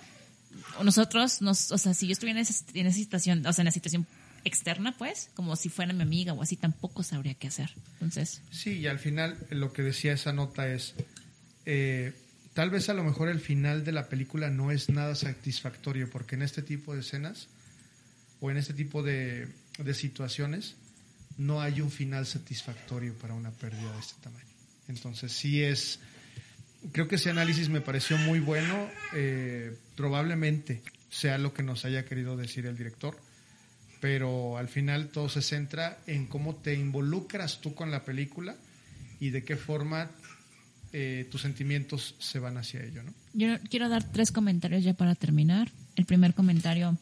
[0.83, 3.67] nosotros nos, o sea, si yo estuviera en esa, en esa situación, o sea, en
[3.67, 4.07] la situación
[4.47, 7.71] externa, pues, como si fuera mi amiga o así, tampoco sabría qué hacer.
[7.95, 10.95] Entonces, Sí, y al final lo que decía esa nota es,
[11.65, 12.13] eh,
[12.55, 16.37] tal vez a lo mejor el final de la película no es nada satisfactorio, porque
[16.37, 17.49] en este tipo de escenas
[18.41, 20.77] o en este tipo de, de situaciones
[21.39, 24.47] no hay un final satisfactorio para una pérdida de este tamaño.
[24.89, 25.99] Entonces sí es,
[26.93, 32.05] creo que ese análisis me pareció muy bueno, eh, probablemente sea lo que nos haya
[32.05, 33.19] querido decir el director,
[34.07, 38.55] pero al final todo se centra en cómo te involucras tú con la película
[39.19, 40.13] y de qué forma
[40.93, 43.13] eh, tus sentimientos se van hacia ello, ¿no?
[43.33, 45.73] Yo quiero dar tres comentarios ya para terminar.
[45.97, 46.97] El primer comentario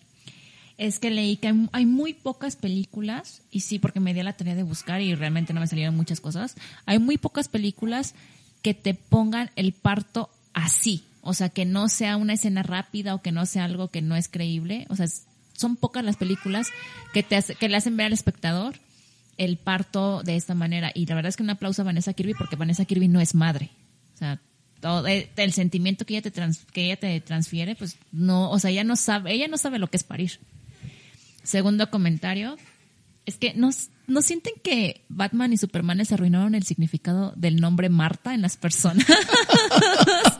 [0.78, 4.54] es que leí que hay, muy pocas películas, y sí, porque me di la tarea
[4.54, 8.14] de buscar y realmente no me salieron muchas cosas, hay muy pocas películas
[8.62, 13.20] que te pongan el parto así, o sea, que no sea una escena rápida o
[13.20, 15.06] que no sea algo que no es creíble, o sea,
[15.54, 16.68] son pocas las películas
[17.12, 18.74] que, te hace- que le hacen ver al espectador
[19.36, 20.92] el parto de esta manera.
[20.94, 23.34] Y la verdad es que un aplauso a Vanessa Kirby porque Vanessa Kirby no es
[23.34, 23.70] madre.
[24.14, 24.40] O sea,
[24.80, 28.58] todo el, el sentimiento que ella te trans- que ella te transfiere, pues no, o
[28.58, 30.38] sea, ella no sabe, ella no sabe lo que es parir.
[31.42, 32.56] Segundo comentario,
[33.26, 33.70] es que no,
[34.06, 38.56] no sienten que Batman y Superman les arruinaron el significado del nombre Marta en las
[38.56, 39.06] personas.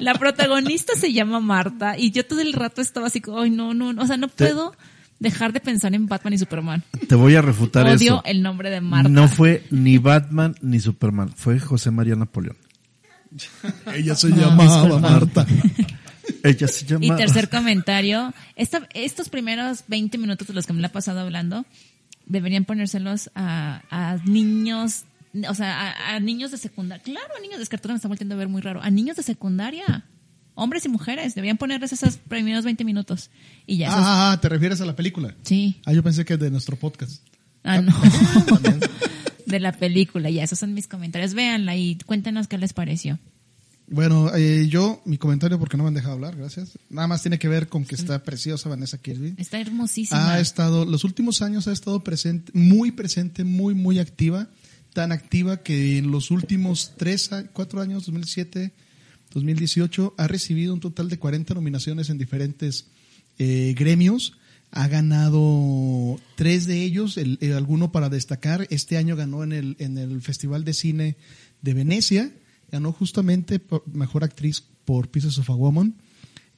[0.00, 3.74] La protagonista se llama Marta y yo todo el rato estaba así como, ay, no,
[3.74, 4.74] no, no", o sea, no puedo
[5.18, 6.82] dejar de pensar en Batman y Superman.
[7.08, 8.22] Te voy a refutar Odio eso.
[8.24, 9.08] el nombre de Marta.
[9.10, 12.56] No fue ni Batman ni Superman, fue José María Napoleón.
[13.94, 14.98] Ella se llamaba.
[14.98, 15.46] Marta.
[16.42, 17.04] Ella se llama.
[17.04, 21.20] Y tercer comentario, esta- estos primeros 20 minutos de los que me la he pasado
[21.20, 21.64] hablando,
[22.26, 25.04] deberían ponérselos a, a niños,
[25.48, 27.02] o sea, a, a niños de secundaria.
[27.02, 28.82] Claro, a niños de escritura me está volviendo a ver muy raro.
[28.82, 30.04] A niños de secundaria,
[30.54, 33.30] hombres y mujeres, deberían ponerles esos primeros 20 minutos.
[33.66, 35.34] Y ya, esos- Ah, ¿te refieres a la película?
[35.42, 35.80] sí.
[35.86, 37.22] Ah, yo pensé que de nuestro podcast.
[37.64, 37.92] Ah, no.
[39.46, 41.34] de la película, ya, esos son mis comentarios.
[41.34, 43.18] Véanla y cuéntenos qué les pareció.
[43.92, 46.78] Bueno, eh, yo, mi comentario, porque no me han dejado hablar, gracias.
[46.90, 49.34] Nada más tiene que ver con que está preciosa Vanessa Kirby.
[49.36, 50.34] Está hermosísima.
[50.34, 54.46] Ha estado, los últimos años ha estado presente, muy presente, muy, muy activa.
[54.92, 58.72] Tan activa que en los últimos tres, cuatro años, 2007,
[59.32, 62.86] 2018, ha recibido un total de 40 nominaciones en diferentes
[63.38, 64.34] eh, gremios.
[64.72, 68.66] Ha ganado tres de ellos, el, alguno para destacar.
[68.70, 71.16] Este año ganó en el, en el Festival de Cine
[71.62, 72.32] de Venecia.
[72.70, 73.60] Ganó justamente
[73.92, 75.96] Mejor Actriz por Pieces of a Woman.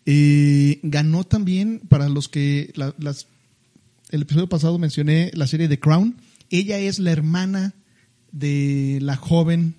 [0.05, 2.73] Eh, ganó también, para los que
[4.11, 6.17] el episodio pasado mencioné la serie The Crown.
[6.51, 7.75] Ella es la hermana
[8.33, 9.75] de la joven.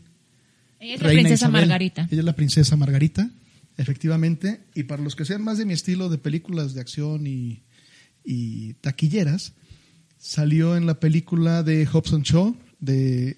[0.80, 2.08] Ella es la princesa Margarita.
[2.10, 3.30] Ella es la princesa Margarita,
[3.78, 4.62] efectivamente.
[4.76, 7.64] Y para los que sean más de mi estilo de películas de acción y,
[8.24, 9.54] y taquilleras,
[10.18, 13.38] salió en la película de Hobson Shaw, de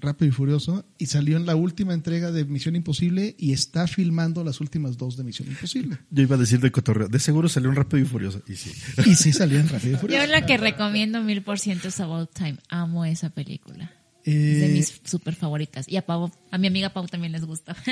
[0.00, 4.42] Rápido y Furioso y salió en la última entrega de Misión Imposible y está filmando
[4.44, 5.98] las últimas dos de Misión Imposible.
[6.10, 8.42] Yo iba a decir de cotorreo, de seguro salió en Rápido y Furioso.
[8.48, 8.72] Y sí.
[9.06, 10.24] Y sí salió en Rápido y Furioso.
[10.24, 12.56] Yo la que recomiendo mil por ciento es About Time.
[12.68, 13.92] Amo esa película.
[14.24, 15.88] De eh, mis super favoritas.
[15.88, 17.76] Y a Pau, a mi amiga Pau también les gusta.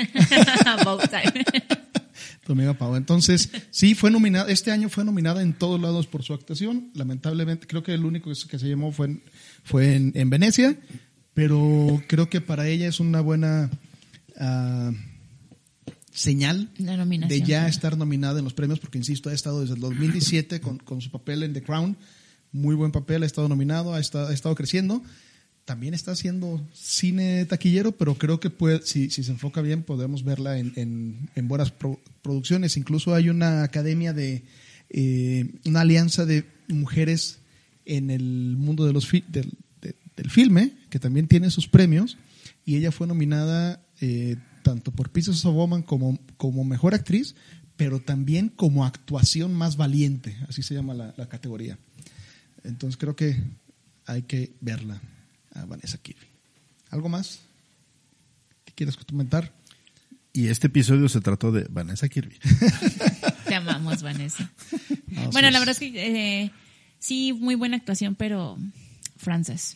[2.45, 2.95] Tu amiga Pau.
[2.95, 6.91] Entonces, sí, fue nominada, este año fue nominada en todos lados por su actuación.
[6.95, 9.23] Lamentablemente, creo que el único que se llamó fue en,
[9.63, 10.77] fue en Venecia
[11.39, 13.69] pero creo que para ella es una buena
[14.35, 14.93] uh,
[16.11, 20.59] señal de ya estar nominada en los premios, porque insisto, ha estado desde el 2017
[20.59, 21.95] con, con, su papel en The Crown,
[22.51, 25.01] muy buen papel, ha estado nominado, ha estado, ha estado creciendo.
[25.69, 30.57] También está haciendo cine taquillero, pero creo que puede, si, se enfoca bien podemos verla
[30.57, 31.71] en, en, en buenas
[32.23, 32.75] producciones.
[32.75, 34.41] Incluso hay una academia de,
[34.89, 37.37] eh, una alianza de mujeres
[37.85, 39.51] en el mundo de los del,
[40.31, 42.17] filme, que también tiene sus premios,
[42.65, 47.35] y ella fue nominada eh, tanto por Pieces of como, como mejor actriz,
[47.77, 51.77] pero también como actuación más valiente, así se llama la, categoría.
[52.63, 53.39] Entonces creo que
[54.07, 54.99] hay que verla
[55.59, 56.27] a Vanessa Kirby.
[56.89, 57.41] ¿Algo más
[58.65, 59.51] que quieras comentar?
[60.33, 62.37] Y este episodio se trató de Vanessa Kirby.
[63.47, 64.51] Te amamos, Vanessa.
[65.31, 66.51] bueno, la verdad es que eh,
[66.99, 68.57] sí, muy buena actuación, pero
[69.17, 69.75] Frances.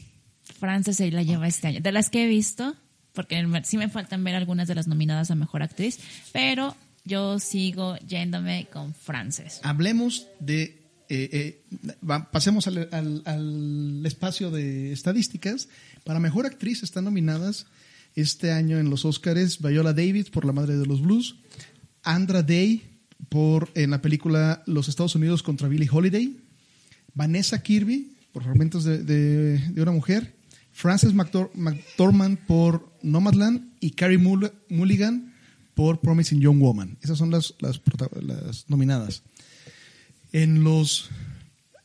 [0.60, 1.82] Frances se la lleva este año.
[1.82, 2.76] De las que he visto,
[3.14, 6.00] porque sí me faltan ver algunas de las nominadas a Mejor Actriz,
[6.32, 9.60] pero yo sigo yéndome con Frances.
[9.64, 10.83] Hablemos de...
[11.10, 11.64] Eh, eh,
[12.32, 12.90] pasemos al,
[13.26, 15.68] al, espacio de estadísticas.
[16.04, 17.66] Para Mejor Actriz están nominadas
[18.16, 21.36] este año en los Oscars Viola Davis por La Madre de los Blues,
[22.04, 22.84] Andra Day
[23.30, 26.38] por en la película Los Estados Unidos contra Billie Holiday,
[27.14, 30.36] Vanessa Kirby por Fragmentos de, de una Mujer,
[30.74, 35.34] Frances McDormand por Nomadland y Carrie Mulligan
[35.76, 36.98] por Promising Young Woman.
[37.02, 37.80] Esas son las, las,
[38.68, 39.24] nominadas.
[40.34, 41.10] En los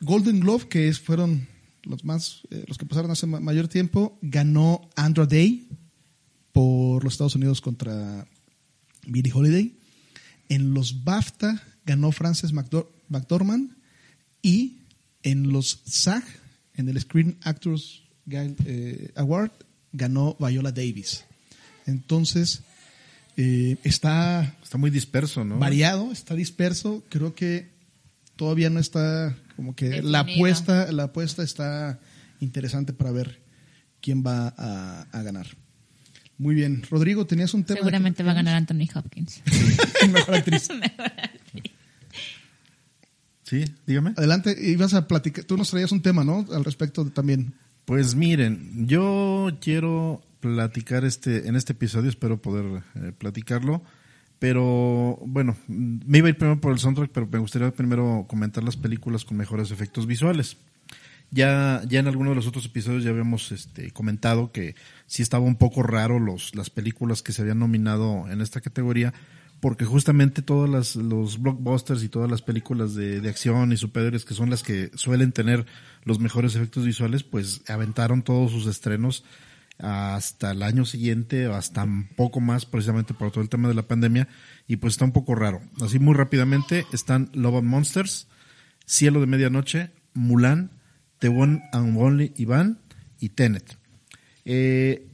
[0.01, 1.47] Golden Glove, que fueron
[1.83, 5.69] los más eh, los que pasaron hace mayor tiempo, ganó Andra Day
[6.53, 8.27] por los Estados Unidos contra
[9.07, 9.77] Billie Holiday.
[10.49, 13.77] En los BAFTA ganó Frances McDormand
[14.43, 14.79] y
[15.23, 16.25] en los SAG,
[16.75, 19.53] en el Screen Actors eh, Award
[19.93, 21.25] ganó Viola Davis.
[21.87, 22.63] Entonces,
[23.37, 24.57] eh, está...
[24.63, 25.59] Está muy disperso, ¿no?
[25.59, 27.03] Variado, está disperso.
[27.09, 27.78] Creo que
[28.39, 31.99] todavía no está como que la apuesta, la apuesta está
[32.39, 33.43] interesante para ver
[34.01, 35.49] quién va a, ganar.
[36.39, 36.85] Muy bien.
[36.89, 37.81] Rodrigo, tenías un tema.
[37.81, 39.43] Seguramente va a ganar Anthony Hopkins.
[40.13, 40.69] Mejor actriz.
[43.43, 44.15] Sí, dígame.
[44.17, 45.45] Adelante, ibas a platicar.
[45.45, 46.47] Tú nos traías un tema, ¿no?
[46.53, 47.55] Al respecto también.
[47.85, 53.83] Pues miren, yo quiero platicar este en este episodio, espero poder eh, platicarlo,
[54.39, 58.63] pero bueno, me iba a ir primero por el soundtrack, pero me gustaría primero comentar
[58.63, 60.57] las películas con mejores efectos visuales.
[61.31, 65.45] Ya, ya en alguno de los otros episodios ya habíamos este, comentado que sí estaba
[65.45, 69.13] un poco raro los, las películas que se habían nominado en esta categoría,
[69.61, 74.35] porque justamente todos los blockbusters y todas las películas de, de, acción y superhéroes que
[74.35, 75.67] son las que suelen tener
[76.05, 79.25] los mejores efectos visuales, pues aventaron todos sus estrenos
[79.79, 83.75] hasta el año siguiente o hasta un poco más precisamente por todo el tema de
[83.75, 84.29] la pandemia
[84.67, 85.61] y pues está un poco raro.
[85.81, 88.29] Así muy rápidamente están Love and Monsters,
[88.87, 90.73] Cielo de Medianoche, Mulan,
[91.21, 92.81] The One and Only Iván
[93.21, 93.79] y Tenet.
[94.45, 95.07] Eh,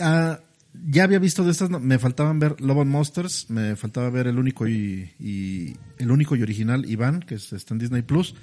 [0.00, 0.40] ah,
[0.86, 4.38] ya había visto de estas, me faltaban ver Love and Monsters, me faltaba ver el
[4.38, 8.34] único y, el único y original Iván, que está en Disney Plus.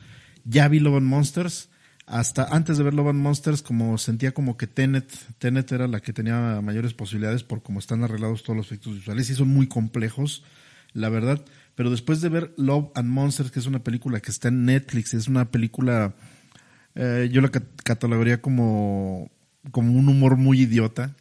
[0.43, 1.70] Ya vi Love and Monsters.
[2.08, 6.00] Hasta antes de ver Love and Monsters, como sentía como que Tenet, Tenet era la
[6.00, 9.67] que tenía mayores posibilidades por cómo están arreglados todos los efectos visuales y son muy
[9.67, 10.43] complejos,
[10.93, 11.43] la verdad.
[11.76, 15.13] Pero después de ver Love and Monsters, que es una película que está en Netflix,
[15.13, 16.15] es una película,
[16.96, 19.30] eh, yo la catalogaría como
[19.72, 21.15] como un humor muy idiota,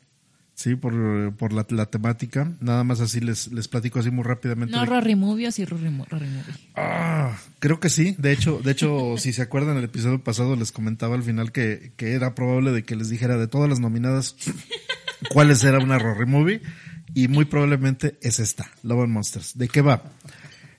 [0.56, 2.50] Sí, por, por la, la, temática.
[2.60, 4.74] Nada más así les, les platico así muy rápidamente.
[4.74, 6.08] No, Rory Movie o sí Rory, Movie.
[6.74, 8.16] Ah, creo que sí.
[8.16, 11.92] De hecho, de hecho, si se acuerdan, el episodio pasado les comentaba al final que,
[11.98, 14.34] que era probable de que les dijera de todas las nominadas
[15.28, 16.62] cuáles era una Rory Movie.
[17.12, 19.58] Y muy probablemente es esta, Love and Monsters.
[19.58, 20.04] ¿De qué va?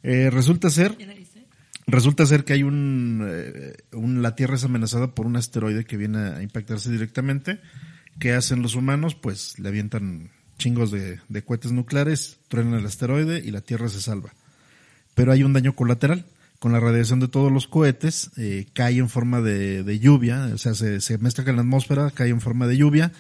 [0.02, 0.98] Eh, resulta ser,
[1.86, 5.98] resulta ser que hay un, eh, un, la Tierra es amenazada por un asteroide que
[5.98, 7.60] viene a impactarse directamente
[8.20, 9.16] ¿Qué hacen los humanos?
[9.16, 14.34] Pues le avientan chingos de, cohetes nucleares, truenan el asteroide y la Tierra se salva.
[15.14, 16.26] Pero hay un daño colateral.
[16.60, 20.74] Con la radiación de todos los cohetes, eh, cae en forma de, lluvia, o sea,
[20.74, 23.12] se, se mezcla con la atmósfera, cae en forma de lluvia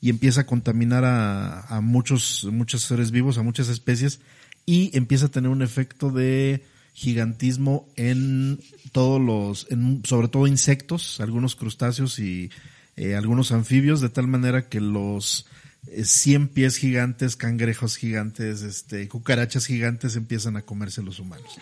[0.00, 4.20] y empieza a contaminar a, a muchos, muchos seres vivos, a muchas especies
[4.66, 8.60] y empieza a tener un efecto de gigantismo en
[8.92, 12.50] todos los, en, sobre todo insectos, algunos crustáceos y
[12.96, 15.46] eh, algunos anfibios, de tal manera que los
[15.86, 21.58] eh, 100 pies gigantes, cangrejos gigantes, este, cucarachas gigantes empiezan a comerse los humanos.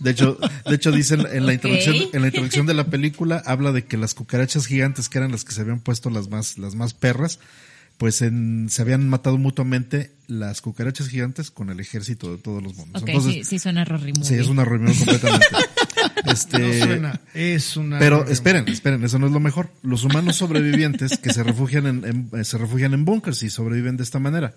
[0.00, 3.72] De hecho, de hecho dicen en la introducción, en la introducción de la película habla
[3.72, 6.74] de que las cucarachas gigantes, que eran las que se habían puesto las más, las
[6.74, 7.38] más perras,
[7.98, 12.72] pues en, se habían matado mutuamente las cucarachas gigantes con el ejército de todos los.
[12.72, 13.84] Okay, Entonces, sí, sí suena
[14.22, 15.46] Sí, es una completamente.
[16.32, 17.98] Este, no suena, es una.
[17.98, 19.70] Pero esperen, esperen, eso no es lo mejor.
[19.82, 23.96] Los humanos sobrevivientes que se refugian en, en eh, se refugian en búnkers y sobreviven
[23.96, 24.54] de esta manera.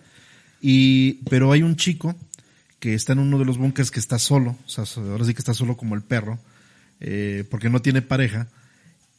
[0.61, 2.15] Y, pero hay un chico
[2.79, 5.39] que está en uno de los búnkers que está solo, o sea, ahora sí que
[5.39, 6.39] está solo como el perro,
[6.99, 8.47] eh, porque no tiene pareja,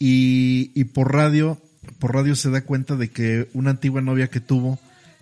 [0.00, 1.62] y, y por radio,
[2.00, 4.80] por radio se da cuenta de que una antigua novia que tuvo,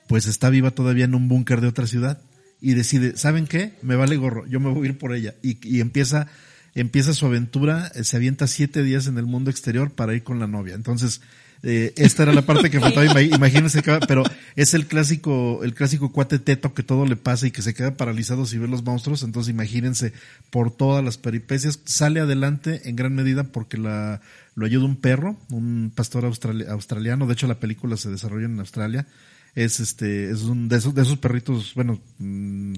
[0.09, 2.23] pues está viva todavía en un búnker de otra ciudad,
[2.63, 3.75] y decide, ¿saben qué?
[3.83, 6.27] Me vale gorro, yo me voy a ir por ella, y, y empieza
[6.75, 10.39] empieza su aventura, eh, se avienta siete días en el mundo exterior para ir con
[10.39, 10.75] la novia.
[10.75, 11.21] Entonces,
[11.63, 14.23] eh, esta era la parte que faltaba, imagínense, pero
[14.57, 17.97] es el clásico, el clásico cuate teto que todo le pasa y que se queda
[17.99, 20.15] paralizado si ve los monstruos, entonces imagínense
[20.49, 24.23] por todas las peripecias, sale adelante en gran medida porque la,
[24.55, 29.07] lo ayuda un perro, un pastor australiano, de hecho la película se desarrolla en Australia,
[29.55, 32.75] es este, es un de esos, de esos perritos, bueno, mmm,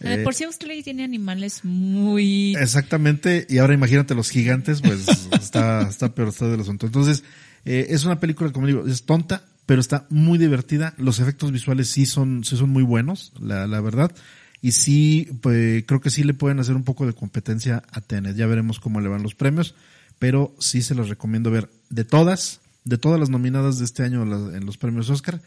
[0.00, 2.54] eh, por si Australia tiene animales muy...
[2.56, 6.86] Exactamente, y ahora imagínate los gigantes, pues está, está peor está del asunto.
[6.86, 7.24] Entonces,
[7.64, 10.94] eh, es una película, como digo, es tonta, pero está muy divertida.
[10.98, 14.12] Los efectos visuales sí son, sí son muy buenos, la, la verdad.
[14.60, 18.36] Y sí, pues, creo que sí le pueden hacer un poco de competencia a Tenet.
[18.36, 19.74] Ya veremos cómo le van los premios,
[20.18, 21.70] pero sí se los recomiendo ver.
[21.90, 25.40] De todas, de todas las nominadas de este año en los premios Oscar,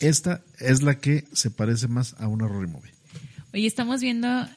[0.00, 2.93] esta es la que se parece más a una Rory Movie.
[3.54, 4.48] Oye, estamos viendo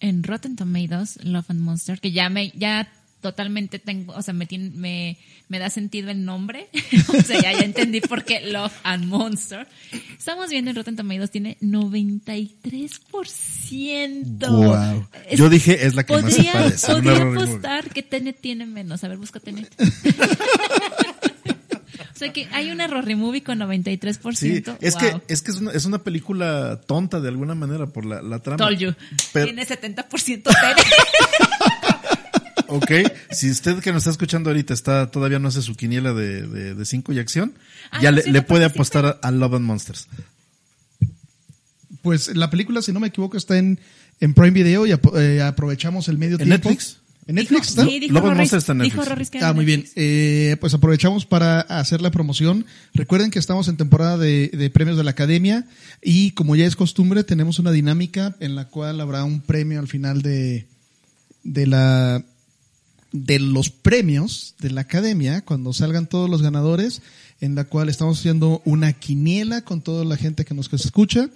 [0.00, 4.48] en Rotten Tomatoes Love and Monster, que ya me, ya totalmente tengo, o sea, me,
[4.74, 6.70] me, me da sentido el nombre.
[7.08, 9.68] o sea, ya, ya, entendí por qué Love and Monster.
[10.16, 14.48] Estamos viendo en Rotten Tomatoes, tiene 93%.
[14.48, 15.06] Wow.
[15.36, 16.86] Yo dije, es la que más se parece.
[16.86, 19.04] Podría apostar que Tenet tiene menos.
[19.04, 19.70] A ver, busca Tenet.
[22.18, 24.34] O sea que hay una Rory Movie con 93%.
[24.34, 28.04] Sí, es que, es que es una, es una película tonta de alguna manera por
[28.04, 28.56] la, la trama.
[28.56, 28.92] Told you.
[29.32, 30.50] Tiene 70%
[32.66, 32.90] ok,
[33.30, 36.74] si usted que nos está escuchando ahorita está todavía no hace su quiniela de, de,
[36.74, 37.54] de cinco y acción,
[37.92, 40.08] ah, ya le, le puede apostar a, Love and Monsters.
[42.02, 43.78] Pues la película, si no me equivoco, está en,
[44.18, 46.68] en Prime Video y eh, aprovechamos el medio ¿En tiempo.
[46.68, 46.98] Netflix?
[47.28, 47.84] ¿En Netflix está?
[47.84, 49.06] Sí, dijo Rorris, está en Netflix.
[49.06, 49.84] Dijo que ah, muy bien.
[49.96, 52.64] Eh, pues aprovechamos para hacer la promoción.
[52.94, 55.66] Recuerden que estamos en temporada de, de, premios de la Academia
[56.02, 59.88] y como ya es costumbre tenemos una dinámica en la cual habrá un premio al
[59.88, 60.66] final de,
[61.44, 62.24] de la
[63.12, 67.02] de los premios de la Academia cuando salgan todos los ganadores
[67.42, 71.28] en la cual estamos haciendo una quiniela con toda la gente que nos escucha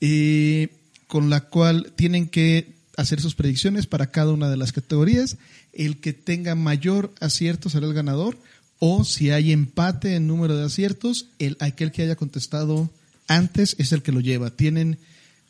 [0.00, 0.68] eh,
[1.06, 5.38] con la cual tienen que hacer sus predicciones para cada una de las categorías.
[5.72, 8.36] El que tenga mayor acierto será el ganador.
[8.80, 12.90] O si hay empate en número de aciertos, el, aquel que haya contestado
[13.28, 14.50] antes es el que lo lleva.
[14.50, 14.98] Tienen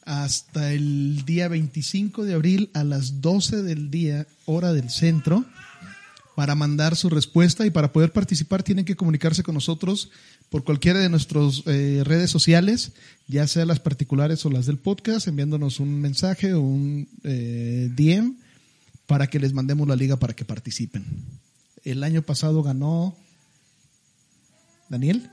[0.04, 5.44] hasta el día 25 de abril a las 12 del día, hora del centro,
[6.38, 10.08] para mandar su respuesta y para poder participar tienen que comunicarse con nosotros
[10.50, 12.92] por cualquiera de nuestras eh, redes sociales,
[13.26, 18.36] ya sea las particulares o las del podcast, enviándonos un mensaje o un eh, DM
[19.08, 21.04] para que les mandemos la liga para que participen.
[21.82, 23.16] El año pasado ganó
[24.88, 25.28] Daniel.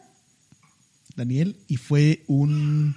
[1.15, 2.95] Daniel, y fue un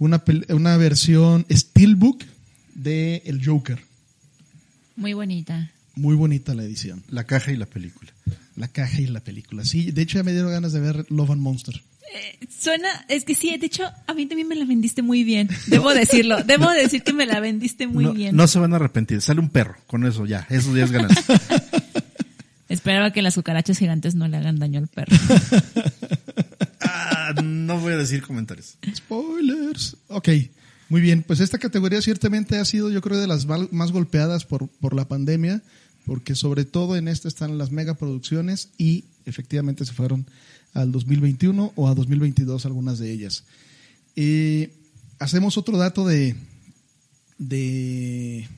[0.00, 2.24] una, una versión Steelbook
[2.74, 3.84] de El Joker.
[4.96, 5.70] Muy bonita.
[5.96, 7.02] Muy bonita la edición.
[7.08, 8.12] La caja y la película.
[8.56, 9.64] la caja y la película.
[9.64, 11.82] Sí, de hecho ya me dieron ganas de ver Love and Monster.
[12.14, 15.48] Eh, suena, es que sí, de hecho, a mí también me la vendiste muy bien.
[15.66, 18.36] Debo decirlo, debo decir que me la vendiste muy no, bien.
[18.36, 21.12] No se van a arrepentir, sale un perro, con eso ya, esos días ganas.
[22.68, 25.16] Esperaba que las cucarachas gigantes no le hagan daño al perro.
[26.80, 28.78] ah, no voy a decir comentarios.
[28.94, 29.96] Spoilers.
[30.08, 30.28] Ok,
[30.88, 31.22] muy bien.
[31.22, 35.06] Pues esta categoría ciertamente ha sido, yo creo, de las más golpeadas por, por la
[35.06, 35.62] pandemia,
[36.06, 40.26] porque sobre todo en esta están las megaproducciones y efectivamente se fueron
[40.74, 43.44] al 2021 o a 2022 algunas de ellas.
[44.16, 44.72] Eh,
[45.18, 46.36] hacemos otro dato de,
[47.38, 48.48] de,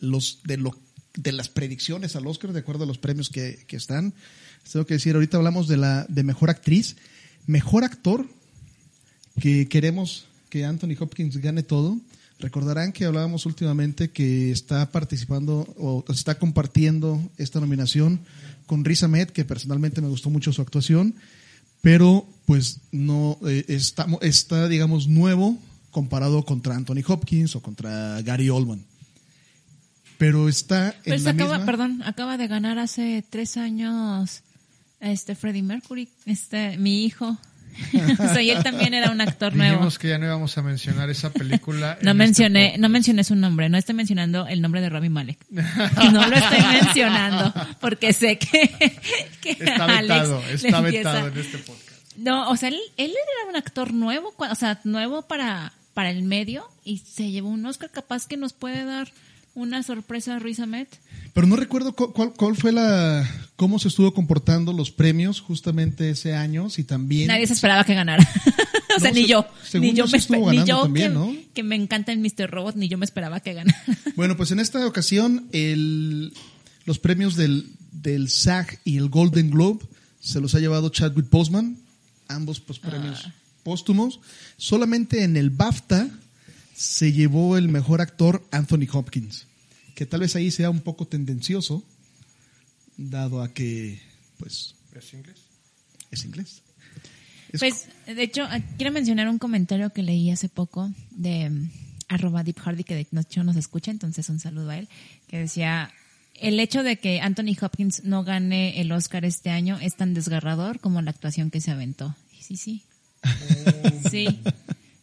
[0.00, 0.76] los, de, lo,
[1.14, 4.14] de las predicciones al Oscar de acuerdo a los premios que, que están.
[4.70, 6.96] Tengo que decir, ahorita hablamos de la de mejor actriz,
[7.46, 8.26] mejor actor,
[9.40, 11.98] que queremos que Anthony Hopkins gane todo.
[12.38, 18.20] Recordarán que hablábamos últimamente que está participando o está compartiendo esta nominación
[18.66, 21.14] con Riz Ahmed, que personalmente me gustó mucho su actuación,
[21.80, 25.56] pero pues no eh, está, está, digamos, nuevo
[25.90, 28.84] comparado contra Anthony Hopkins o contra Gary Oldman.
[30.18, 34.42] Pero está en la acaba, misma- perdón, acaba de ganar hace tres años
[35.00, 37.38] este Freddie Mercury, este mi hijo.
[38.18, 39.72] o sea, y él también era un actor nuevo.
[39.72, 41.98] Dijimos que ya no íbamos a mencionar esa película.
[42.02, 45.10] No en mencioné, este no mencioné su nombre, no estoy mencionando el nombre de Robbie
[45.10, 45.38] Malek.
[46.12, 48.98] No lo estoy mencionando porque sé que,
[49.40, 52.16] que Está Alex vetado, le está vetado en este podcast.
[52.16, 56.22] No, o sea, él, él era un actor nuevo, o sea, nuevo para, para el
[56.22, 59.08] medio y se llevó un Oscar capaz que nos puede dar
[59.56, 60.86] una sorpresa a Riz Ahmed.
[61.34, 66.10] Pero no recuerdo cu- cuál, cuál fue la, cómo se estuvo comportando los premios justamente
[66.10, 67.26] ese año, si también.
[67.28, 68.22] Nadie se esperaba que ganara.
[68.96, 69.46] o sea, No, ni se- yo.
[69.64, 71.34] según Ni yo, me, ni yo también, que, ¿no?
[71.54, 72.48] que me encanta el Mr.
[72.50, 73.82] Robot, ni yo me esperaba que ganara.
[74.14, 76.32] Bueno, pues en esta ocasión el,
[76.86, 79.80] los premios del, del SAG y el Golden Globe
[80.20, 81.76] se los ha llevado Chadwick Boseman,
[82.28, 83.32] ambos pues, premios Ah.
[83.62, 84.20] póstumos.
[84.56, 86.08] Solamente en el BAFTA
[86.76, 89.46] se llevó el mejor actor Anthony Hopkins,
[89.94, 91.82] que tal vez ahí sea un poco tendencioso,
[92.96, 94.00] dado a que
[94.38, 95.36] pues ¿Es inglés?
[96.10, 96.62] es inglés.
[97.52, 101.70] Es- Pues, de hecho, eh, quiero mencionar un comentario que leí hace poco de mm,
[102.08, 104.88] arroba Deep Hardy, que de hecho nos escucha, entonces un saludo a él,
[105.28, 105.90] que decía,
[106.34, 110.80] el hecho de que Anthony Hopkins no gane el Oscar este año es tan desgarrador
[110.80, 112.14] como la actuación que se aventó.
[112.38, 112.82] Y Sí, sí.
[114.10, 114.40] Sí.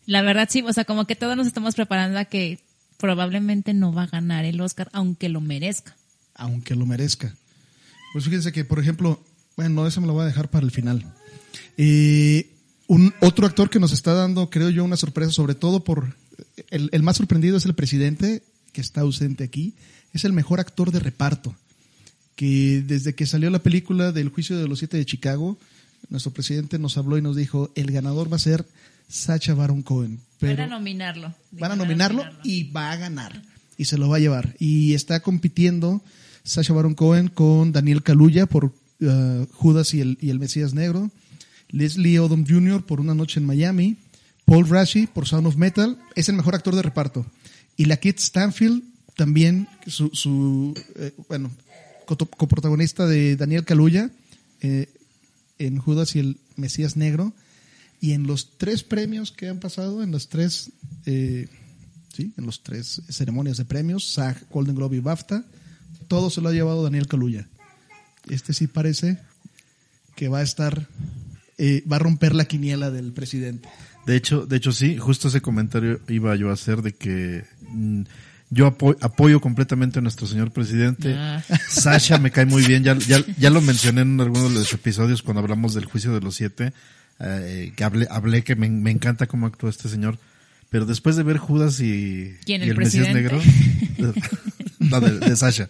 [0.05, 2.59] La verdad sí, o sea, como que todos nos estamos preparando a que
[2.97, 5.95] probablemente no va a ganar el Oscar, aunque lo merezca.
[6.35, 7.35] aunque lo merezca.
[8.13, 9.21] Pues fíjense que, por ejemplo,
[9.55, 11.03] bueno, eso me lo voy a dejar para el final.
[11.77, 12.49] Eh,
[12.87, 16.15] un otro actor que nos está dando, creo yo, una sorpresa, sobre todo por
[16.69, 19.73] el, el más sorprendido es el presidente que está ausente aquí.
[20.13, 21.55] Es el mejor actor de reparto.
[22.35, 25.57] Que desde que salió la película del juicio de los siete de Chicago,
[26.09, 28.65] nuestro presidente nos habló y nos dijo el ganador va a ser
[29.07, 30.19] Sacha Baron Cohen.
[30.39, 31.33] Pero Van a nominarlo.
[31.51, 33.41] van a nominarlo y va a ganar
[33.77, 36.01] y se lo va a llevar y está compitiendo
[36.43, 41.11] Sacha Baron Cohen con Daniel Kaluuya por uh, Judas y el, y el Mesías Negro
[41.69, 42.85] Leslie Odom Jr.
[42.85, 43.97] por Una Noche en Miami
[44.45, 47.25] Paul Rashi por Sound of Metal es el mejor actor de reparto
[47.77, 48.83] y la Kit Stanfield
[49.15, 51.51] también su, su eh, bueno
[52.05, 54.11] coprotagonista de Daniel Kaluuya
[54.61, 54.87] eh,
[55.57, 57.33] en Judas y el Mesías Negro
[58.03, 60.71] y en los tres premios que han pasado, en las tres,
[61.05, 61.47] eh,
[62.13, 65.45] sí, en los tres ceremonias de premios, SAG, Golden Globe y BAFTA,
[66.09, 67.47] todo se lo ha llevado Daniel Kaluuya.
[68.29, 69.19] Este sí parece
[70.17, 70.85] que va a estar,
[71.57, 73.69] eh, va a romper la quiniela del presidente.
[74.05, 78.01] De hecho, de hecho sí, justo ese comentario iba yo a hacer de que mm,
[78.49, 81.15] yo apo- apoyo completamente a nuestro señor presidente.
[81.17, 81.41] Ah.
[81.69, 85.21] Sasha me cae muy bien, ya, ya, ya lo mencioné en algunos de los episodios
[85.23, 86.73] cuando hablamos del juicio de los siete,
[87.20, 90.18] eh, que hablé, hablé que me, me encanta cómo actúa este señor.
[90.70, 93.14] Pero después de ver Judas y, ¿Quién, y el Mesías?
[93.14, 93.39] Negro,
[94.80, 95.70] no, de, de Sasha,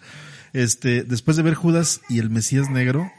[0.52, 3.10] este, después de ver Judas y el Mesías Negro,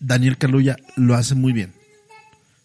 [0.00, 1.72] Daniel Kaluuya lo hace muy bien.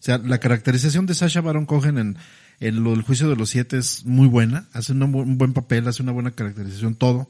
[0.02, 2.16] sea, la caracterización de Sasha Baron Cohen en,
[2.60, 5.88] en lo del juicio de los siete es muy buena, hace bu- un buen papel,
[5.88, 7.28] hace una buena caracterización, todo.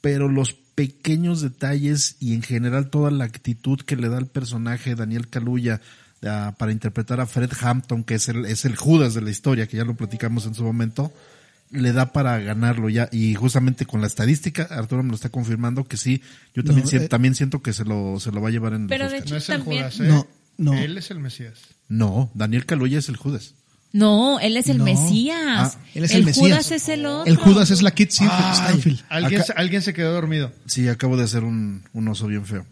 [0.00, 4.94] Pero los pequeños detalles y en general toda la actitud que le da el personaje
[4.94, 5.80] Daniel Kaluuya
[6.24, 9.66] ah, para interpretar a Fred Hampton, que es el, es el Judas de la historia,
[9.66, 11.12] que ya lo platicamos en su momento,
[11.70, 13.08] le da para ganarlo ya.
[13.12, 16.22] Y justamente con la estadística, Arturo me lo está confirmando que sí,
[16.54, 18.86] yo también, No, eh, también siento que se lo, se lo va a llevar en
[18.86, 19.30] Pero de Oscars.
[19.30, 20.08] No es el También- Judas, ¿eh?
[20.08, 20.74] No, no.
[20.74, 21.58] Él es el Mesías.
[21.88, 23.54] No, Daniel Kaluuya es el Judas.
[23.90, 24.84] No, él es el No.
[24.84, 25.38] Mesías.
[25.76, 26.46] Ah, él es el Mesías.
[26.46, 27.24] Judas es el otro.
[27.30, 29.00] El Judas es la Kit Stanfield.
[29.08, 30.52] Alguien, Acá- alguien se quedó dormido.
[30.66, 32.66] Sí, acabo de hacer un, un oso bien feo.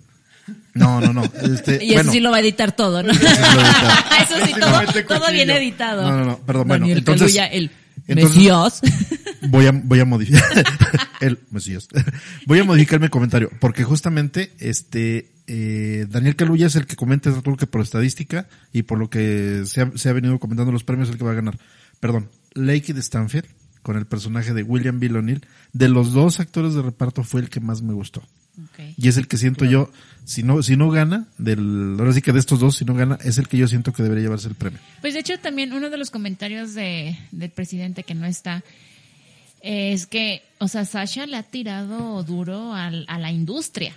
[0.75, 1.25] No, no, no.
[1.25, 3.13] Este, y eso sí lo va a editar todo, ¿no?
[3.13, 6.03] Eso, sí, todo, todo bien editado.
[6.03, 6.69] No, no, no, perdón.
[6.69, 7.71] bueno, entonces, el
[8.07, 8.81] Mesías.
[9.49, 10.43] Voy a, voy a modificar,
[11.21, 11.87] el Mesías.
[12.47, 17.33] Voy a modificar mi comentario, porque justamente, este, eh, Daniel Caluya es el que comenta
[17.43, 20.83] todo que por estadística y por lo que se ha, se ha venido comentando los
[20.83, 21.59] premios, el que va a ganar.
[22.01, 23.47] Perdón, Lakey de Stanfield,
[23.83, 27.49] con el personaje de William Bill O'Neill, de los dos actores de reparto fue el
[27.49, 28.23] que más me gustó.
[28.97, 29.91] Y es el que siento yo,
[30.25, 33.19] si no, si no gana, del, ahora sí que de estos dos, si no gana,
[33.23, 34.81] es el que yo siento que debería llevarse el premio.
[35.01, 38.65] Pues de hecho también uno de los comentarios de, del presidente que no está,
[39.61, 43.95] es que, o sea, Sasha le ha tirado duro a la industria.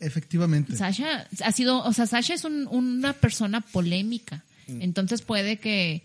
[0.00, 0.76] Efectivamente.
[0.76, 4.42] Sasha ha sido, o sea, Sasha es una persona polémica.
[4.66, 4.82] Mm.
[4.82, 6.02] Entonces puede que,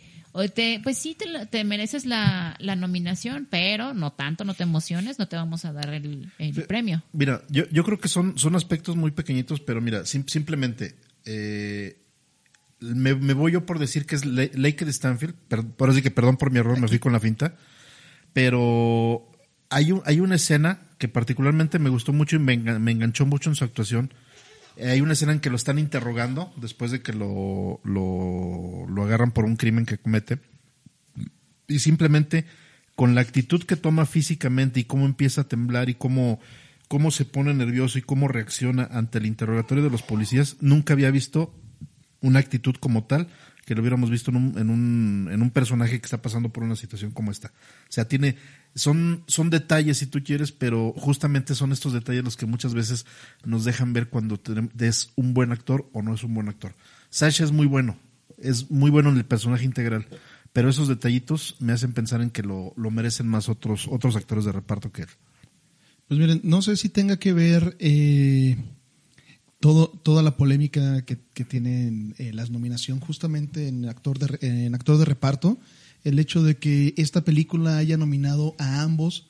[0.54, 1.16] te, pues sí,
[1.50, 5.94] te, mereces la, nominación, pero no tanto, no te emociones, no te vamos a dar
[5.94, 6.32] el,
[6.68, 7.04] premio.
[7.14, 11.98] Mira, yo, yo creo que son, son aspectos muy pequeñitos, pero mira, simplemente, eh,
[12.80, 15.36] me, voy yo por decir que es Lake de Stanfield,
[15.78, 17.56] por así que perdón por mi error, me fui con la finta,
[18.34, 19.32] pero
[19.70, 23.56] hay, un, hay una escena que particularmente me gustó mucho y me, enganchó mucho en
[23.56, 24.14] su actuación.
[24.82, 29.32] Hay una escena en que lo están interrogando después de que lo, lo, lo agarran
[29.32, 30.40] por un crimen que comete.
[31.68, 32.46] Y simplemente
[32.96, 36.40] con la actitud que toma físicamente y cómo empieza a temblar y cómo,
[36.88, 41.12] cómo se pone nervioso y cómo reacciona ante el interrogatorio de los policías, nunca había
[41.12, 41.54] visto
[42.22, 43.28] una actitud como tal
[43.66, 46.64] que lo hubiéramos visto en un, en un, en un personaje que está pasando por
[46.64, 47.48] una situación como esta.
[47.48, 48.36] O sea, tiene,
[48.76, 53.06] son, son detalles si tú quieres, pero justamente son estos detalles los que muchas veces
[53.44, 54.40] nos dejan ver cuando
[54.80, 56.74] es un buen actor o no es un buen actor.
[57.10, 57.98] Sasha es muy bueno,
[58.38, 60.08] es muy bueno en el personaje integral,
[60.52, 64.46] pero esos detallitos me hacen pensar en que lo, lo merecen más otros, otros actores
[64.46, 65.10] de reparto que él.
[66.08, 68.58] Pues miren, no sé si tenga que ver eh,
[69.60, 74.76] todo, toda la polémica que, que tienen eh, las nominación justamente en actor de, en
[74.76, 75.58] actor de reparto,
[76.04, 79.28] el hecho de que esta película haya nominado a ambos,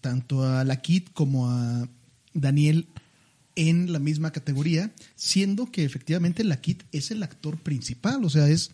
[0.00, 1.88] tanto a la Kit como a
[2.34, 2.86] Daniel
[3.54, 8.48] en la misma categoría, siendo que efectivamente la Kit es el actor principal, o sea,
[8.48, 8.72] es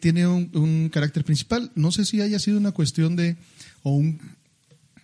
[0.00, 1.70] tiene un, carácter principal.
[1.74, 3.36] No sé si haya sido una cuestión de
[3.82, 4.20] o un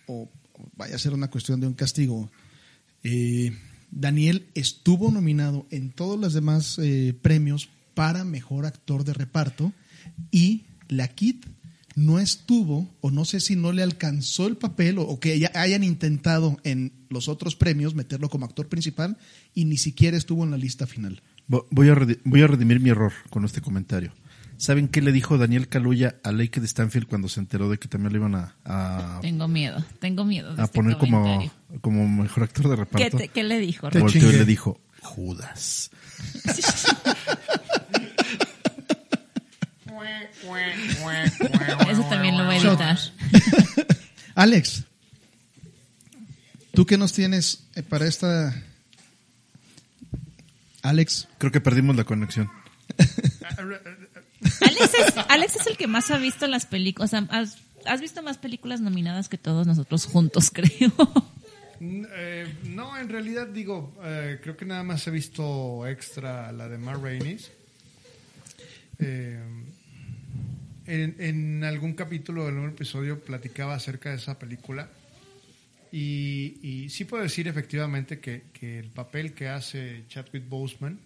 [0.06, 0.28] o
[0.76, 2.30] vaya a ser una cuestión de un castigo.
[3.04, 3.56] Eh,
[3.90, 9.72] Daniel estuvo nominado en todos los demás eh, premios para mejor actor de reparto
[10.30, 11.46] y la Kit
[11.94, 16.58] no estuvo, o no sé si no le alcanzó el papel, o, que hayan intentado
[16.64, 19.18] en los otros premios meterlo como actor principal
[19.54, 21.22] y ni siquiera estuvo en la lista final.
[21.48, 24.12] Voy a, voy a redimir mi error con este comentario.
[24.56, 27.88] ¿Saben qué le dijo Daniel Caluya a Lake de Stanfield cuando se enteró de que
[27.88, 29.18] también le iban a...
[29.20, 30.50] tengo miedo, tengo miedo.
[30.50, 33.18] a este poner como, como mejor actor de reparto.
[33.34, 33.90] ¿Qué, le dijo?
[33.90, 35.90] Volteó y le dijo, Judas.
[41.88, 42.98] Eso también lo voy a editar.
[44.34, 44.84] Alex,
[46.74, 48.54] ¿tú qué nos tienes eh, para esta...
[50.82, 51.28] Alex.
[51.38, 52.50] Creo que perdimos la conexión.
[55.28, 57.14] Alex es, el que más ha visto las películas.
[57.14, 60.92] has, visto más películas nominadas que todos nosotros juntos, creo.
[61.80, 66.78] Eh, no, en realidad digo, eh, creo que nada más he visto extra la de
[66.78, 67.50] Mar Rainey's.
[68.98, 69.40] Eh,
[70.92, 74.90] en, algún capítulo del nuevo episodio platicaba acerca de esa película.
[75.90, 80.98] Y, sí puedo decir efectivamente que, el papel que hace Chadwick Boseman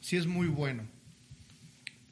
[0.00, 0.84] sí es muy bueno.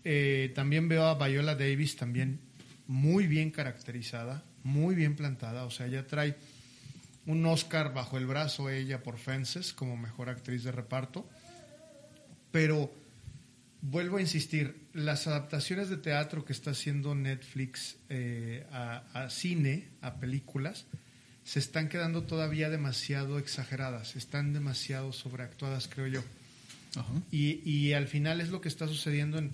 [0.05, 2.41] Eh, también veo a Viola Davis también
[2.87, 5.65] muy bien caracterizada, muy bien plantada.
[5.65, 6.37] O sea, ella trae
[7.27, 11.27] un Oscar bajo el brazo ella por Fences como mejor actriz de reparto.
[12.51, 12.93] Pero
[13.83, 20.15] vuelvo a insistir, las adaptaciones de teatro que está haciendo Netflix eh, a, cine, a
[20.19, 20.87] películas,
[21.45, 26.23] se están quedando todavía demasiado exageradas, están demasiado sobreactuadas, creo yo.
[27.31, 29.51] Y, y al final es lo que está sucediendo en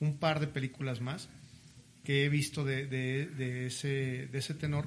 [0.00, 1.28] un par de películas más
[2.04, 4.86] que he visto de, de, ese, de ese tenor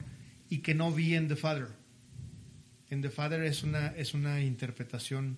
[0.49, 1.67] y que no vi en The Father.
[2.89, 5.37] En The Father es una, es una interpretación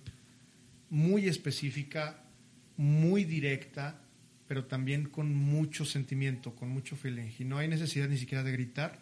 [0.90, 2.22] muy específica,
[2.78, 4.00] muy directa,
[4.46, 7.30] pero también con mucho sentimiento, con mucho feeling.
[7.38, 8.98] Y no hay necesidad ni siquiera de gritar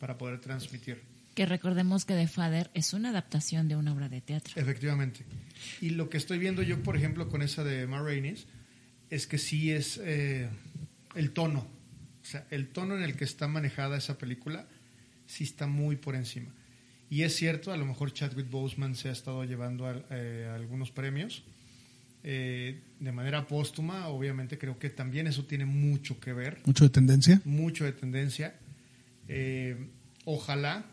[0.00, 1.00] para poder transmitir.
[1.34, 4.54] Que recordemos que The Father es una adaptación de una obra de teatro.
[4.56, 5.24] Efectivamente.
[5.80, 8.02] Y lo que estoy viendo yo, por ejemplo, con esa de Ma
[9.10, 10.48] es que sí es eh,
[11.14, 11.60] el tono.
[12.22, 14.66] O sea, el tono en el que está manejada esa película
[15.26, 16.52] sí está muy por encima.
[17.10, 20.90] Y es cierto, a lo mejor Chadwick Boseman se ha estado llevando a, eh, algunos
[20.90, 21.44] premios.
[22.30, 26.60] Eh, de manera póstuma, obviamente creo que también eso tiene mucho que ver.
[26.66, 27.40] Mucho de tendencia.
[27.46, 28.54] Mucho de tendencia.
[29.28, 29.88] Eh,
[30.26, 30.84] ojalá,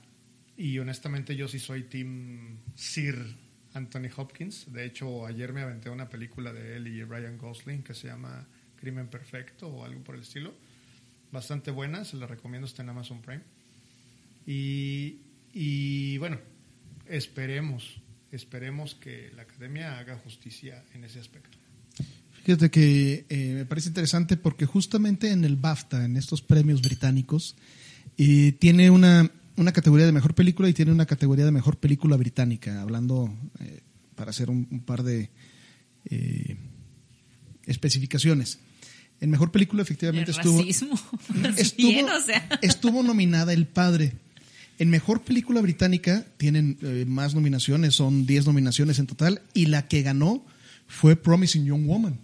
[0.55, 3.17] y honestamente yo sí soy Team Sir
[3.73, 4.71] Anthony Hopkins.
[4.71, 8.47] De hecho, ayer me aventé una película de él y Ryan Gosling que se llama
[8.77, 10.53] Crimen Perfecto o algo por el estilo.
[11.33, 13.43] Bastante buena, se la recomiendo, está en Amazon Prime.
[14.47, 15.19] Y,
[15.51, 16.39] y bueno,
[17.07, 17.99] esperemos,
[18.36, 21.57] esperemos que la academia haga justicia en ese aspecto.
[22.45, 27.55] Fíjate que eh, me parece interesante porque justamente en el BAFTA, en estos premios británicos,
[28.19, 32.17] eh, tiene una, una, categoría de mejor película y tiene una categoría de mejor película
[32.17, 33.81] británica, hablando eh,
[34.13, 35.31] para hacer un, par de
[37.65, 38.59] especificaciones.
[39.19, 40.61] En mejor película efectivamente estuvo,
[41.57, 42.07] estuvo,
[42.61, 44.13] estuvo nominada El Padre.
[44.78, 50.01] En mejor película británica tienen más nominaciones, son 10 nominaciones en total, y la que
[50.01, 50.45] ganó
[50.88, 52.19] fue Promising Young Woman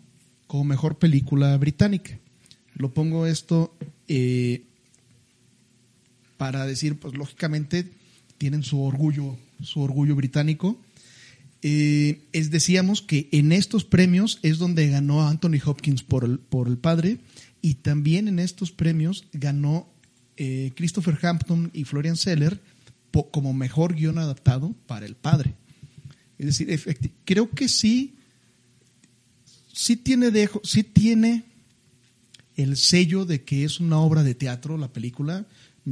[0.51, 2.19] como mejor película británica.
[2.75, 3.73] Lo pongo esto
[4.09, 4.63] eh,
[6.35, 7.87] para decir, pues lógicamente
[8.37, 10.77] tienen su orgullo, su orgullo británico.
[11.61, 16.67] Eh, es, decíamos que en estos premios es donde ganó Anthony Hopkins por el, por
[16.67, 17.19] el padre
[17.61, 19.87] y también en estos premios ganó
[20.43, 22.59] eh, Christopher Hampton y Florian Seller
[23.29, 25.53] como mejor guion adaptado para el padre.
[26.39, 26.79] Es decir,
[27.25, 28.15] creo que sí
[29.71, 31.43] sí tiene, dejo, sí tiene
[32.55, 35.45] el sello de que es una obra de teatro la película.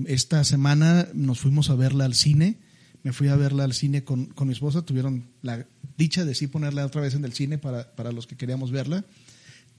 [0.08, 2.58] Esta semana nos fuimos a verla al cine.
[3.04, 4.82] Me fui a verla al cine con, con mi esposa.
[4.82, 8.36] Tuvieron la dicha de sí ponerla otra vez en el cine para, para los que
[8.36, 9.06] queríamos verla.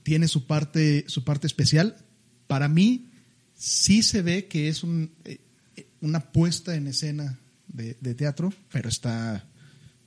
[0.05, 1.97] Tiene su parte, su parte especial.
[2.47, 3.10] Para mí,
[3.61, 5.39] sí se ve que es un, eh,
[6.01, 7.39] una puesta en escena
[7.69, 9.47] de, de, teatro, pero está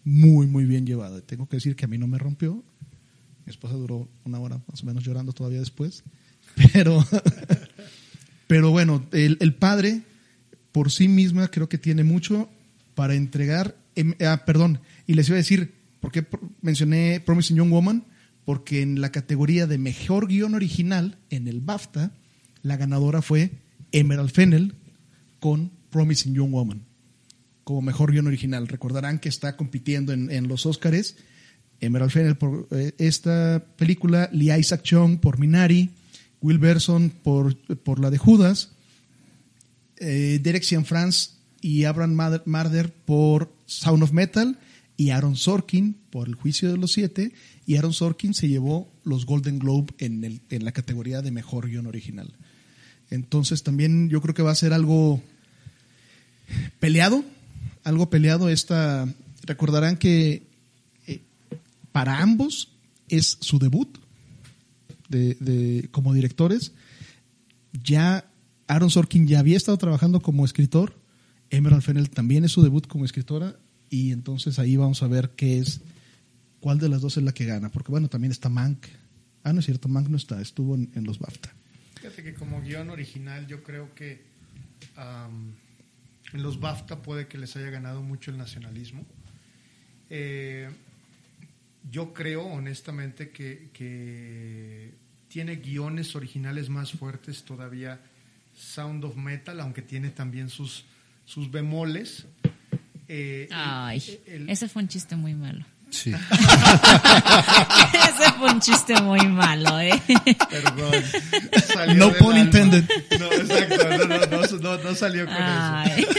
[0.03, 1.21] muy, muy bien llevada.
[1.21, 2.63] Tengo que decir que a mí no me rompió.
[3.45, 6.03] Mi esposa duró una hora más o menos llorando todavía después.
[6.73, 7.05] Pero,
[8.47, 10.01] pero bueno, el, padre
[10.71, 12.49] por sí misma creo que tiene mucho
[12.95, 13.77] para entregar.
[13.95, 16.25] Em, ah, perdón, y les iba a decir, ¿por qué
[16.61, 18.05] mencioné Promising Young Woman?
[18.45, 22.11] Porque en la categoría de mejor guion original, en el BAFTA,
[22.63, 23.51] la ganadora fue
[23.91, 24.73] Emerald Fennel
[25.39, 26.85] con Promising Young Woman
[27.63, 28.67] como mejor guion original.
[28.67, 31.15] Recordarán que está compitiendo en, en los Óscares
[31.83, 35.89] Emerald Fennel por eh, esta película, Lee Isaac Chung por Minari,
[36.41, 38.71] Will Berson por, por la de Judas,
[39.97, 44.57] eh, Derek Cianfrance y Abraham Marder por Sound of Metal
[44.95, 47.33] y Aaron Sorkin por El Juicio de los Siete
[47.65, 51.69] y Aaron Sorkin se llevó los Golden Globe en, el, en la categoría de mejor
[51.69, 52.33] guion original.
[53.09, 55.21] Entonces también yo creo que va a ser algo
[56.79, 57.23] peleado,
[57.83, 59.07] algo peleado esta...
[59.45, 60.47] Recordarán que
[61.91, 62.69] para ambos
[63.07, 63.97] es su debut
[65.09, 66.73] de, como directores.
[67.83, 68.25] Ya
[68.67, 70.99] Aaron Sorkin ya había estado trabajando como escritor.
[71.49, 73.55] Emerald Fennel también es su debut como escritora.
[73.89, 75.81] Y entonces ahí vamos a ver qué es,
[76.59, 77.69] cuál de las dos es la que gana.
[77.71, 78.87] Porque bueno, también está Mank.
[79.43, 81.53] Ah, no es cierto, Mank no está, estuvo en, los BAFTA.
[82.13, 84.21] Fíjate que como guion original yo creo que
[86.31, 89.03] en los BAFTA puede que les haya ganado mucho el nacionalismo.
[90.11, 90.69] Eh,
[91.89, 94.93] yo creo honestamente que,
[95.27, 97.99] tiene guiones originales más fuertes todavía
[98.55, 100.85] Sound of Metal, aunque tiene también sus,
[101.25, 102.27] sus bemoles.
[103.07, 104.03] Eh, Ay,
[104.47, 105.65] ese fue un chiste muy malo.
[105.93, 106.11] Sí.
[107.93, 110.01] ese fue un chiste muy malo, ¿eh?
[110.49, 110.91] Perdón.
[111.97, 112.83] No pun intended.
[113.19, 113.89] No, exacto.
[113.89, 116.01] No, no, no, no salió con Ay.
[116.01, 116.11] eso.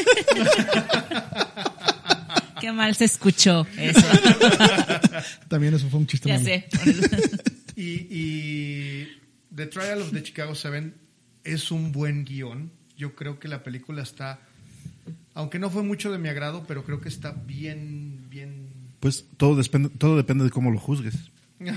[2.60, 4.06] Qué mal se escuchó eso.
[5.48, 6.28] También eso fue un chiste.
[6.28, 6.68] Ya sé.
[7.74, 9.08] y, y
[9.54, 10.94] The Trial of the Chicago Seven
[11.42, 12.70] es un buen guion.
[12.96, 14.38] Yo creo que la película está,
[15.34, 18.63] aunque no fue mucho de mi agrado, pero creo que está bien, bien.
[19.04, 21.14] Pues todo depende, todo depende de cómo lo juzgues.
[21.60, 21.74] Eso.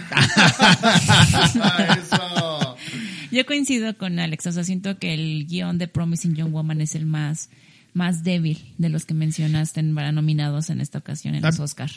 [3.34, 6.96] Yo coincido con Alex, o sea, siento que el guion de Promising Young Woman es
[6.96, 7.50] el más
[7.92, 11.92] más débil de los que mencionaste para nominados en esta ocasión en los Oscar.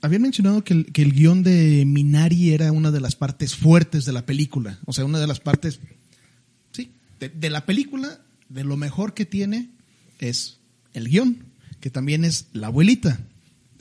[0.00, 4.04] Habían mencionado que el, que el guion de Minari era una de las partes fuertes
[4.04, 4.80] de la película.
[4.86, 5.78] O sea, una de las partes,
[6.72, 9.70] sí, de, la película, de lo mejor que tiene
[10.18, 10.58] es
[10.92, 11.44] el guion,
[11.78, 13.20] que también es la abuelita.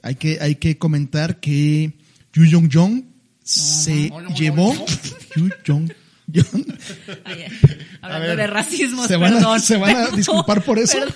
[0.04, 1.94] Hay que, hay que comentar que
[2.34, 3.04] Yu Jong Jong
[3.44, 4.74] se llevó
[5.36, 5.92] Yu Jong
[8.02, 10.98] Hablando de racismo, ¿se van a, ¿Se van a disculpar por eso?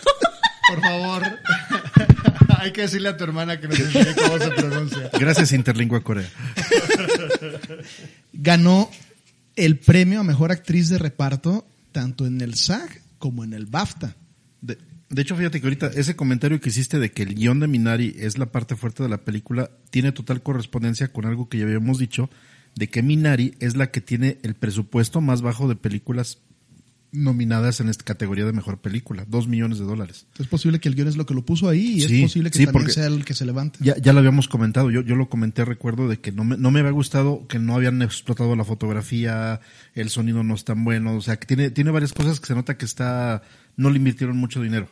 [0.67, 1.23] Por favor.
[2.57, 5.11] Hay que decirle a tu hermana que nos enseñe cómo se pronuncia.
[5.13, 6.27] Gracias, Interlingua Corea.
[8.33, 8.89] Ganó
[9.55, 14.15] el premio a mejor actriz de reparto tanto en el SAG como en el BAFTA.
[15.15, 18.15] De, hecho, fíjate que ahorita ese comentario que hiciste de que el guion de Minari
[18.19, 21.97] es la parte fuerte de la película tiene total correspondencia con algo que ya habíamos
[21.97, 22.29] dicho,
[22.75, 26.39] de que Minari es la que tiene el presupuesto más bajo de películas
[27.11, 30.27] nominadas en esta categoría de mejor película, dos millones de dólares.
[30.37, 32.51] Es posible que el guion es lo que lo puso ahí y Sí, es posible
[32.51, 33.79] que sí, también sea el que se levante.
[33.81, 36.71] Ya, ya lo habíamos comentado, yo, yo lo comenté, recuerdo de que no me, no
[36.71, 39.61] me había gustado que no habían explotado la fotografía,
[39.93, 42.55] el sonido no es tan bueno, o sea, que tiene, tiene varias cosas que se
[42.55, 43.41] nota que está,
[43.77, 44.89] no le invirtieron mucho dinero.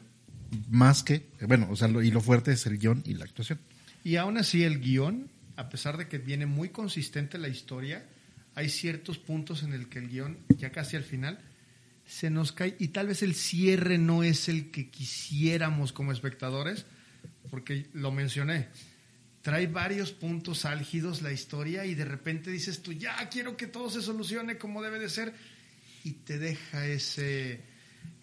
[0.69, 3.59] Más que, bueno, o sea, y lo fuerte es el guion y la actuación.
[4.03, 8.05] Y aún así el guion, a pesar de que viene muy consistente la historia,
[8.55, 11.39] hay ciertos puntos en el que el guion, ya casi al final,
[12.05, 16.85] se nos cae y tal vez el cierre no es el que quisiéramos como espectadores,
[17.49, 18.67] porque lo mencioné.
[19.41, 23.89] Trae varios puntos álgidos la historia y de repente dices tú, ya quiero que todo
[23.89, 25.33] se solucione como debe de ser
[26.03, 27.61] y te deja ese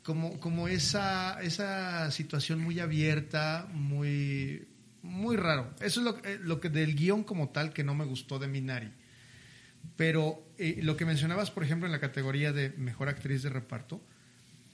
[0.03, 4.69] como, como esa, esa situación muy abierta, muy,
[5.03, 5.75] muy raro.
[5.81, 8.49] Eso es lo, eh, lo que del guion como tal que no me gustó de
[8.49, 8.91] Minari.
[9.97, 14.01] Pero eh, lo que mencionabas, por ejemplo, en la categoría de mejor actriz de reparto,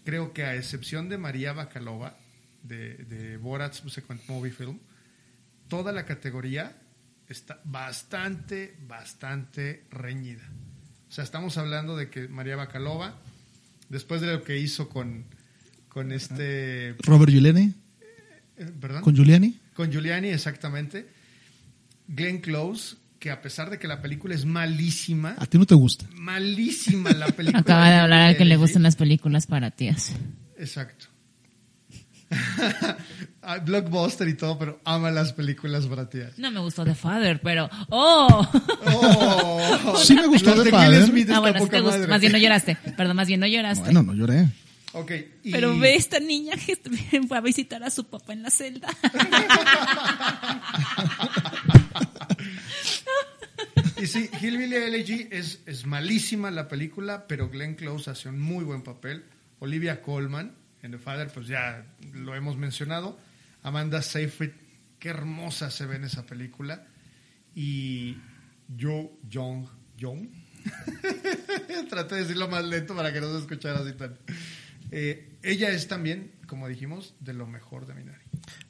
[0.05, 2.17] creo que a excepción de María Bakalova,
[2.63, 4.79] de, de Borat Subsequent Movie Film,
[5.69, 6.77] toda la categoría
[7.29, 10.49] está bastante, bastante reñida.
[11.09, 13.19] O sea, estamos hablando de que María Bakalova,
[13.89, 15.25] después de lo que hizo con,
[15.89, 16.95] con este...
[17.01, 17.73] Robert Giuliani,
[18.57, 19.03] eh, ¿Perdón?
[19.03, 19.59] con Giuliani.
[19.75, 21.07] Con Giuliani, exactamente.
[22.09, 25.75] Glenn Close, que a pesar de que la película es malísima, A ti no te
[25.75, 26.07] gusta.
[26.15, 27.61] malísima la película.
[27.61, 30.13] Acaba de hablar a que le gustan las películas para tías.
[30.59, 31.07] Exacto.
[33.65, 36.39] Blockbuster y todo, pero ama las películas para tías.
[36.39, 37.69] No me gustó The Father, pero...
[37.89, 38.47] ¡Oh!
[38.87, 41.01] Oh, Sí me gustó The de Father.
[41.03, 42.09] Will Smith ah, bueno, sí te gustó.
[42.09, 42.77] Más bien no lloraste.
[42.97, 43.85] Perdón, más bien no lloraste.
[43.85, 44.49] Bueno, no lloré.
[44.93, 45.13] Ok,
[45.45, 46.77] y- Pero ve esta niña que
[47.29, 48.89] fue a visitar a su papá en la celda.
[53.99, 58.63] Y sí, Hillbilly Elegy es, es malísima la película, pero Glenn Close hace un muy
[58.63, 59.25] buen papel.
[59.59, 61.83] Olivia Colman en The Father, pues ya
[62.13, 63.19] lo hemos mencionado.
[63.67, 64.53] Amanda Seyfried,
[65.01, 66.87] qué hermosa se ve en esa película.
[67.53, 68.17] Y
[68.81, 69.67] Joe Jong
[70.01, 70.29] Jong.
[71.91, 74.17] Traté de decirlo más lento para que no se escuchara así tan.
[74.93, 78.23] Eh, ella es también, como dijimos, de lo mejor de Minari.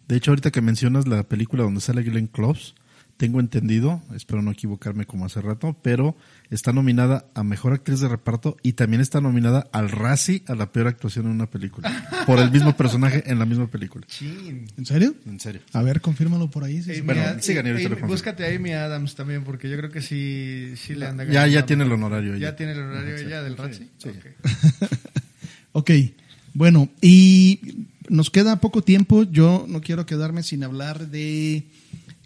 [0.08, 2.74] De hecho, ahorita que mencionas la película donde sale Glenn Close,
[3.16, 6.16] tengo entendido, espero no equivocarme como hace rato, pero
[6.50, 10.70] está nominada a Mejor Actriz de Reparto y también está nominada al Razzie a la
[10.70, 12.08] peor actuación en una película.
[12.26, 14.06] Por el mismo personaje en la misma película.
[14.06, 14.66] Chin.
[14.76, 15.14] ¿En serio?
[15.26, 15.62] En serio.
[15.72, 16.82] A ver, confírmalo por ahí.
[16.82, 16.98] sí, sí.
[16.98, 19.76] Amy Bueno, Ad- sigan y ahorita Amy- lo búscate a Amy Adams también, porque yo
[19.78, 21.54] creo que sí, sí le anda Ya- ganando.
[21.54, 22.56] ya tiene el honorario Ya ella.
[22.56, 23.88] tiene el honorario ya del Razzie.
[23.98, 24.08] sí.
[24.10, 24.26] Ok.
[25.72, 25.90] Ok,
[26.54, 29.24] bueno, y nos queda poco tiempo.
[29.24, 31.66] Yo no quiero quedarme sin hablar de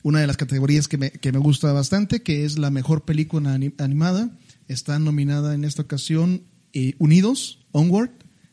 [0.03, 3.55] una de las categorías que me, que me gusta bastante, que es la mejor película
[3.55, 4.30] ani- animada.
[4.68, 6.42] Está nominada en esta ocasión
[6.72, 8.11] eh, Unidos, Onward,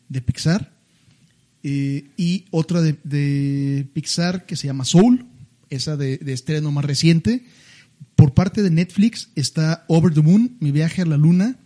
[0.09, 0.73] de Pixar,
[1.63, 5.25] eh, y otra de, de Pixar que se llama Soul,
[5.69, 7.45] esa de, estreno más reciente.
[8.15, 11.57] Por parte de Netflix está Over the Moon, Mi viaje a la luna,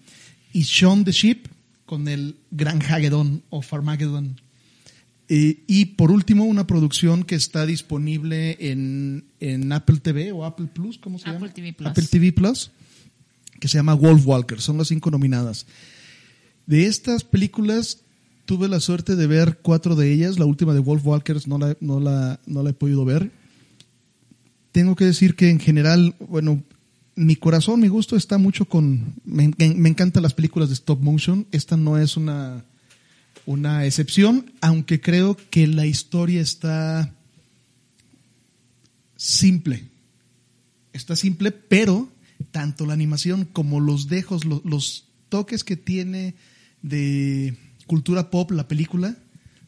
[0.54, 1.48] y Shaun the Sheep
[1.86, 4.40] con el Gran Hagedon o Farmageddon.
[5.34, 10.68] Eh, y por último, una producción que está disponible en, en Apple TV o Apple
[10.74, 11.54] Plus, ¿cómo se Apple llama?
[11.54, 11.90] TV Plus.
[11.90, 12.72] Apple TV Plus,
[13.58, 14.60] que se llama Wolf Walker.
[14.60, 15.68] Son las cinco nominadas.
[16.66, 18.02] De estas películas,
[18.44, 20.38] tuve la suerte de ver cuatro de ellas.
[20.38, 23.32] La última de Wolf Walkers no la, no la, no la he podido ver.
[24.74, 26.62] Tengo que decir que en general, bueno,
[27.16, 29.14] mi corazón, mi gusto está mucho con...
[29.24, 31.48] Me, me encantan las películas de stop motion.
[31.54, 32.66] Esta no es una,
[33.46, 37.14] una excepción, aunque creo que la historia está
[39.16, 39.84] simple.
[40.94, 42.10] Está simple, pero
[42.52, 46.36] tanto la animación como los dejos, lo- los toques que tiene
[46.82, 47.56] de
[47.88, 49.16] cultura pop la película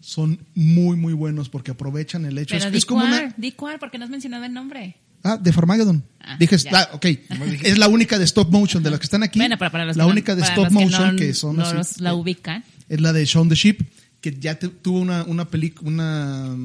[0.01, 2.55] son muy, muy buenos porque aprovechan el hecho.
[2.55, 3.33] Pero es, di es como cuál, una...
[3.37, 4.97] di cuál, porque no has mencionado el nombre.
[5.25, 6.03] Ah, de Farmageddon.
[6.19, 7.05] Ah, Dije, ah, ok.
[7.63, 9.39] Es la única de stop motion de las que están aquí.
[9.39, 11.15] Bueno, pero para los la que no- única de para stop los que motion no-
[11.15, 12.65] que son no así, los- la ubican.
[12.89, 13.81] Es la de Shaun the Sheep,
[14.21, 16.57] que ya te- tuvo una, una película, una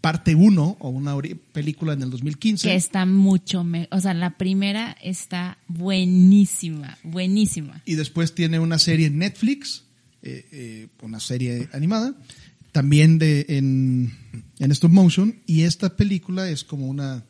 [0.00, 1.14] parte 1 o una
[1.52, 2.68] película en el 2015.
[2.68, 3.88] Que está mucho mejor.
[3.90, 7.82] O sea, la primera está buenísima, buenísima.
[7.84, 9.84] y después tiene una serie en Netflix,
[10.22, 12.14] eh, eh, una serie animada,
[12.72, 14.12] también de en,
[14.58, 17.24] en stop motion y esta película es como una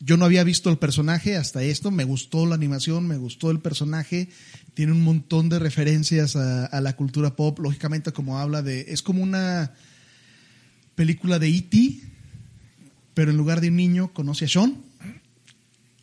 [0.00, 3.60] yo no había visto el personaje hasta esto, me gustó la animación, me gustó el
[3.60, 4.28] personaje,
[4.74, 9.22] tiene un montón de referencias a, la cultura pop, lógicamente como habla de, es como
[9.22, 9.74] una
[10.94, 12.00] película de E.T.,
[13.14, 14.76] pero en lugar de un niño conoce a Sean.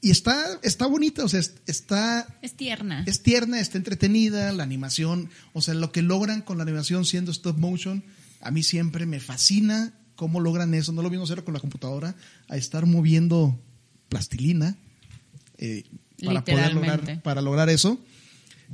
[0.02, 2.28] Y está, está bonita, o sea, está...
[2.42, 3.04] Es tierna.
[3.08, 7.32] Es tierna, está entretenida, la animación, o sea, lo que logran con la animación siendo
[7.32, 8.04] stop motion,
[8.42, 12.16] a mí siempre me fascina cómo logran eso, no lo vimos hacer con la computadora,
[12.50, 13.60] a estar moviendo
[14.10, 14.76] plastilina
[15.58, 15.84] eh,
[16.24, 18.00] para poder lograr, para lograr eso.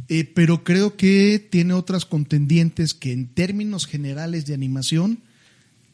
[0.07, 5.19] Eh, pero creo que tiene otras contendientes que en términos generales de animación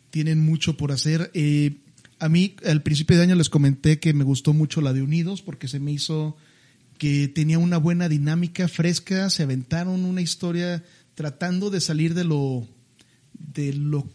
[0.10, 1.32] tienen mucho por hacer.
[1.34, 1.78] Eh,
[2.20, 5.42] a mí al principio de año les comenté que me gustó mucho la de Unidos
[5.42, 6.38] porque se me hizo
[6.98, 10.84] que tenía una buena dinámica fresca, se aventaron una historia
[11.16, 12.68] tratando de salir de lo
[13.54, 14.08] de lo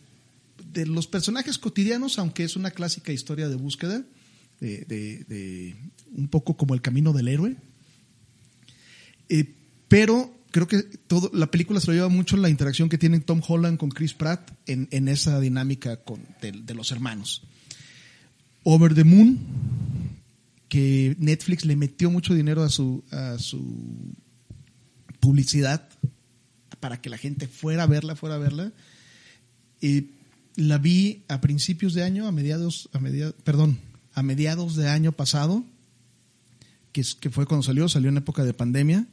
[0.73, 4.05] de los personajes cotidianos, aunque es una clásica historia de búsqueda
[4.63, 5.77] de,
[6.15, 7.57] un poco como el camino del héroe.
[9.29, 9.55] Eh,
[9.89, 13.43] pero creo que todo, la película se lo lleva mucho la interacción que tienen Tom
[13.47, 17.43] Holland con Chris Pratt en, esa dinámica con, de, los hermanos.
[18.63, 19.41] Over the Moon,
[20.69, 24.15] que Netflix le metió mucho dinero a su, a su
[25.21, 25.89] publicidad
[26.81, 28.73] para que la gente fuera a verla, fuera a verla.
[29.81, 30.11] y
[30.55, 33.79] la vi a principios de año, a mediados, a mediados, perdón,
[34.15, 35.65] a mediados de año pasado,
[36.93, 39.07] que, que fue cuando salió, salió en época de pandemia.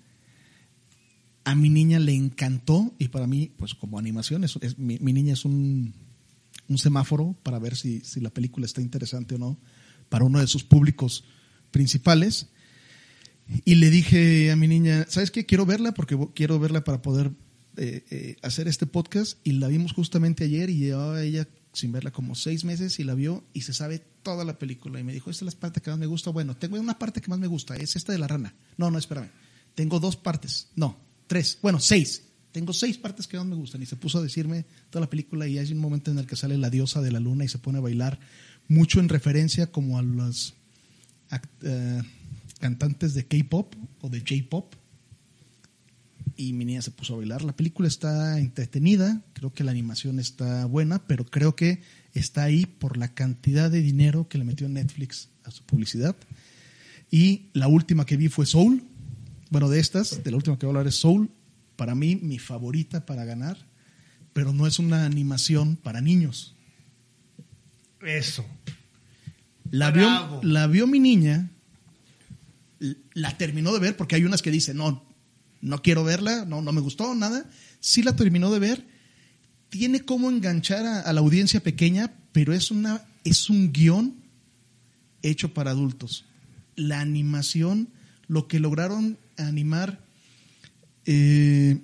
[1.46, 5.46] A mi niña le encantó y para mí, pues como animación, es, mi, niña es
[5.46, 5.94] un,
[6.68, 9.58] un semáforo para ver si, si, la película está interesante o no
[10.10, 11.24] para uno de sus públicos
[11.72, 12.48] principales.
[13.66, 15.46] Y le dije a mi niña, ¿sabes qué?
[15.46, 17.32] Quiero verla porque quiero verla para poder
[17.78, 19.40] eh, eh, hacer este podcast.
[19.44, 23.14] Y la vimos justamente ayer y llevaba ella sin verla como seis meses y la
[23.14, 25.00] vio y se sabe toda la película.
[25.00, 26.32] Y me dijo, esta es la parte que más me gusta.
[26.32, 28.54] Bueno, tengo una parte que más me gusta, es esta de la rana.
[28.78, 29.30] No, no, espérame.
[29.76, 30.70] Tengo dos partes.
[30.76, 30.98] No,
[31.28, 31.58] tres.
[31.62, 32.24] Bueno, seis.
[32.52, 33.82] Tengo seis partes que más me gustan.
[33.82, 36.36] Y se puso a decirme toda la película y hay un momento en el que
[36.36, 38.20] sale la diosa de la luna y se pone a bailar,
[38.68, 40.56] mucho en referencia como a los
[41.62, 42.02] eh,
[42.60, 44.74] cantantes de K-pop o de J-pop
[46.40, 47.44] y mi niña se puso a bailar.
[47.44, 51.82] La película está entretenida, creo que la animación está buena, pero creo que
[52.14, 56.16] está ahí por la cantidad de dinero que le metió Netflix a su publicidad.
[57.12, 58.82] Y la última que vi fue Soul.
[59.50, 61.30] Bueno, de estas, de la última que voy a hablar es Soul.
[61.76, 63.58] Para mí, mi favorita para ganar,
[64.32, 66.56] pero no es una animación para niños.
[68.02, 68.46] Eso.
[69.72, 71.50] La vio, la vio mi niña,
[73.12, 75.09] la terminó de ver porque hay unas que dicen, no,
[75.62, 77.50] no quiero verla, no, no me gustó, nada.
[77.80, 78.88] Sí la terminó de ver.
[79.70, 84.16] Tiene cómo enganchar a, la audiencia pequeña, pero es, una, es un guion
[85.22, 86.26] hecho para adultos.
[86.76, 87.90] La animación,
[88.28, 90.04] lo que lograron animar
[91.06, 91.80] eh,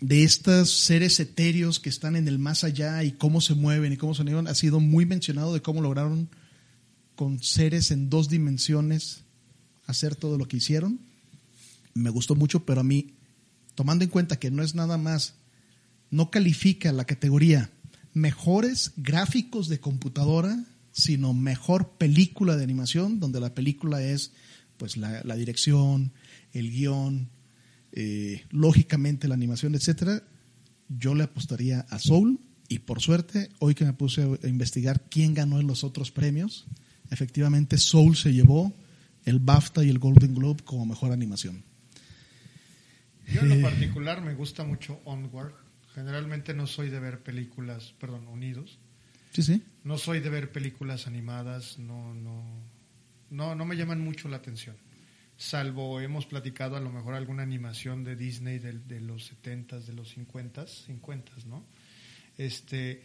[0.00, 3.96] de estos seres etéreos que están en el más allá y cómo se mueven y
[3.96, 6.28] cómo se mueven, ha sido muy mencionado de cómo lograron
[7.14, 9.22] con seres en dos dimensiones
[9.86, 11.00] hacer todo lo que hicieron
[11.96, 13.14] me gustó mucho, pero a mí,
[13.74, 15.34] tomando en cuenta que no es nada más,
[16.10, 17.70] no califica la categoría
[18.16, 24.32] mejores gráficos de computadora, sino mejor película de animación, donde la película es
[24.78, 26.12] pues la, dirección,
[26.52, 27.28] el guion,
[27.92, 30.22] eh, lógicamente la animación, etcétera,
[30.88, 35.34] yo le apostaría a Soul y por suerte, hoy que me puse a investigar quién
[35.34, 36.66] ganó en los otros premios,
[37.10, 38.72] efectivamente Soul se llevó
[39.26, 41.64] el BAFTA y el Golden Globe como mejor animación.
[43.32, 45.54] Yo en lo particular me gusta mucho Onward.
[45.94, 48.78] Generalmente no soy de ver películas, perdón, Unidos.
[49.32, 49.62] Sí, sí.
[49.84, 52.44] No soy de ver películas animadas, no, no,
[53.30, 54.76] no, no me llaman mucho la atención.
[55.36, 59.92] Salvo hemos platicado a lo mejor alguna animación de Disney de, de los 70s, de
[59.92, 61.64] los 50s, 50 ¿no?
[62.38, 63.02] Este,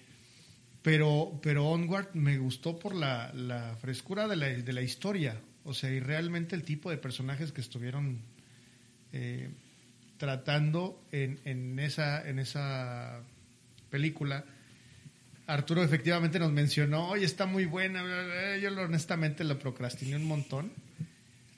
[0.82, 5.74] pero, pero Onward me gustó por la, la frescura de la, de la, historia, o
[5.74, 8.22] sea, y realmente el tipo de personajes que estuvieron
[9.12, 9.50] eh,
[10.22, 13.24] tratando en, en, esa, en esa
[13.90, 14.46] película.
[15.48, 18.04] Arturo efectivamente nos mencionó, oye, está muy buena.
[18.62, 20.74] Yo honestamente lo procrastiné un montón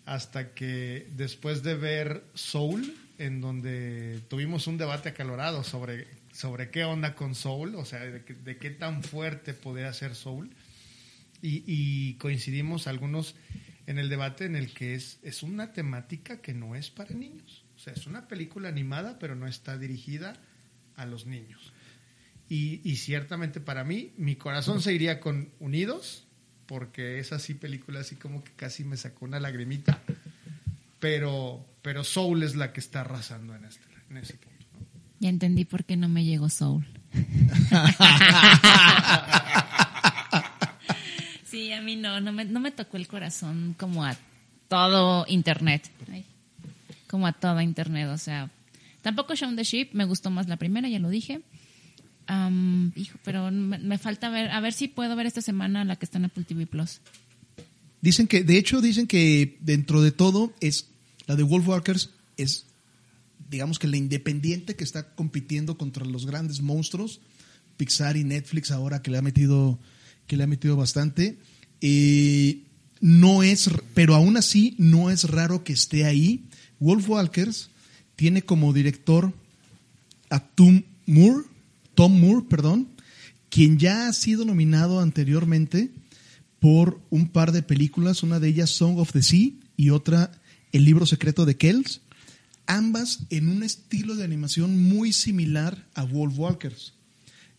[0.05, 6.85] hasta que después de ver Soul, en donde tuvimos un debate acalorado sobre, sobre qué
[6.85, 10.51] onda con Soul, o sea, de, qué tan fuerte podía ser Soul,
[11.41, 13.35] y, y, coincidimos algunos
[13.87, 17.62] en el debate en el que es, es una temática que no es para niños.
[17.83, 20.37] O sea, es una película animada, pero no está dirigida
[20.95, 21.73] a los niños.
[22.47, 26.25] Y, ciertamente para mí, mi corazón se iría con Unidos,
[26.65, 30.01] porque es así película así como que casi me sacó una lagrimita.
[31.01, 34.65] Pero, pero Soul es la que está arrasando en, este, en ese punto.
[35.19, 36.87] Ya entendí por qué no me llegó Soul.
[41.43, 44.15] sí, a mí no, no me, no me tocó el corazón como a
[44.69, 45.91] todo Internet.
[47.13, 48.49] Como a toda Internet, o sea.
[49.03, 51.43] Tampoco Shaun the Sheep, me gustó más la primera, ya lo dije.
[52.95, 56.17] hijo, pero me, falta ver, a ver si puedo ver esta semana la que está
[56.17, 57.01] en Apple TV Plus.
[58.01, 60.89] Dicen que, de hecho, dicen que dentro de todo es
[61.27, 62.65] la de Wolfwalkers es
[63.47, 67.21] digamos que la independiente que está compitiendo contra los grandes monstruos,
[67.77, 69.79] Pixar y Netflix ahora que le ha metido,
[70.25, 71.37] que le ha metido bastante.
[71.79, 72.63] Eh,
[73.01, 76.45] no es, pero aún así no es raro que esté ahí.
[76.83, 77.69] Wolf Walkers
[78.15, 79.33] tiene como director
[80.29, 81.45] a Tom Moore,
[81.95, 82.89] Tom Moore, perdón,
[83.49, 85.91] quien ya ha sido nominado anteriormente
[86.59, 90.31] por un par de películas, una de ellas Song of the Sea y otra
[90.71, 92.01] El libro secreto de Kells
[92.65, 96.93] ambas en un estilo de animación muy similar a Wolf Walkers.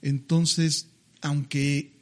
[0.03, 0.89] Entonces,
[1.21, 1.93] aunque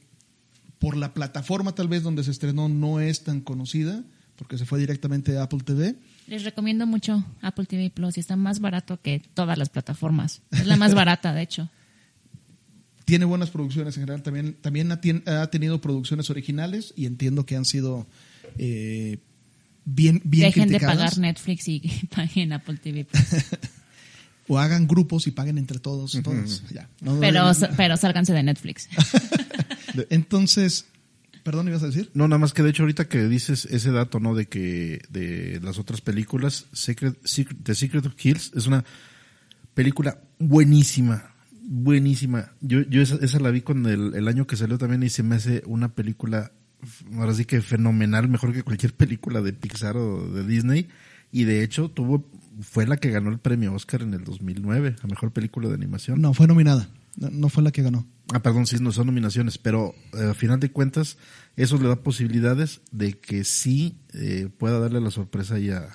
[0.79, 4.05] por la plataforma tal vez donde se estrenó no es tan conocida,
[4.37, 5.97] porque se fue directamente a Apple TV.
[6.33, 10.41] Les recomiendo mucho Apple TV Plus y está más barato que todas las plataformas.
[10.51, 11.68] Es la más barata, de hecho.
[13.05, 17.66] Tiene buenas producciones en general, también, también ha, tenido producciones originales y entiendo que han
[17.66, 18.07] sido
[18.57, 19.18] eh,
[19.85, 21.80] bien, bien Dejen de pagar Netflix y
[22.14, 23.07] paguen Apple TV
[24.49, 26.18] o hagan grupos y paguen entre todos.
[27.20, 28.89] pero, pero sálganse de Netflix.
[30.09, 30.87] Entonces,
[31.43, 32.11] perdón, ¿ibas a decir?
[32.14, 34.34] No, nada más que de hecho ahorita que dices ese dato, ¿no?
[34.34, 37.18] De que de las otras películas, Secret,
[37.62, 38.84] The Secret of Kills es una
[39.74, 42.53] película buenísima, buenísima.
[42.61, 45.22] Yo, yo esa, esa la vi con el, el año que salió también y se
[45.22, 46.53] me hace una película
[47.16, 50.88] ahora sí que fenomenal, mejor que cualquier película de Pixar o de Disney.
[51.30, 52.28] Y de hecho tuvo
[52.61, 56.20] fue la que ganó el premio Oscar en el 2009, la mejor película de animación.
[56.20, 56.88] No, fue nominada.
[57.17, 58.07] No, fue la que ganó.
[58.33, 61.19] Ah, perdón, sí, no son nominaciones, pero eh, a final de cuentas
[61.57, 65.89] eso le da posibilidades de que sí eh, pueda darle la sorpresa ya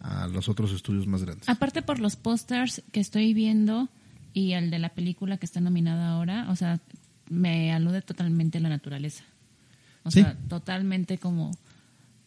[0.00, 1.48] a los otros estudios más grandes.
[1.48, 3.88] Aparte por los pósters que estoy viendo
[4.32, 6.80] y el de la película que está nominada ahora, o sea,
[7.28, 9.24] me alude totalmente a la naturaleza.
[10.02, 11.50] O sea, totalmente como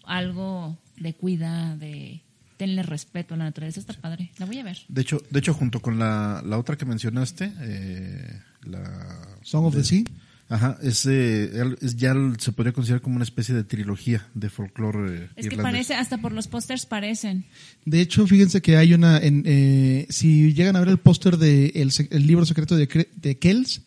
[0.06, 2.22] algo de cuida, de
[2.58, 3.80] tenle respeto a la naturaleza.
[3.80, 4.32] Está padre.
[4.38, 4.78] La voy a ver.
[4.88, 9.38] De hecho, de hecho junto con la, la otra que mencionaste, eh, la...
[9.42, 10.04] Song of the Sea.
[10.50, 15.30] Ajá, es, es, ya se podría considerar como una especie de trilogía de folclore.
[15.36, 17.46] es que parece, hasta por los pósters parecen.
[17.86, 21.68] De hecho, fíjense que hay una, en, eh, si llegan a ver el póster de
[21.76, 23.82] el, el, libro secreto de, de Kells,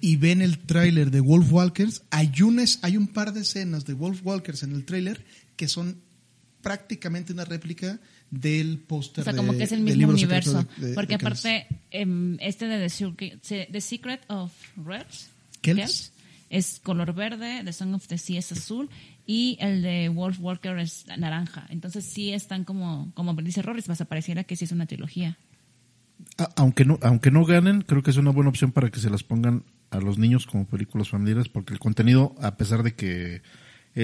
[0.00, 2.32] y ven el tráiler de Wolf Walkers, hay,
[2.82, 5.24] hay un par de escenas de Wolf Walkers en el tráiler
[5.56, 6.00] que son
[6.68, 7.98] prácticamente una réplica
[8.30, 9.22] del póster.
[9.22, 10.66] O sea, como que es el mismo universo.
[10.94, 15.30] porque aparte, em, este de The, Secret of Reds
[16.50, 18.90] es color verde, The Song of the Sea es azul
[19.26, 21.66] y el de Wolf Walker es naranja.
[21.70, 25.38] Entonces sí están como, como dice Rorris, vas a pareciera que sí es una trilogía.
[26.54, 29.22] Aunque no, aunque no ganen, creo que es una buena opción para que se las
[29.22, 33.40] pongan a los niños como películas familiares porque el contenido, a pesar de que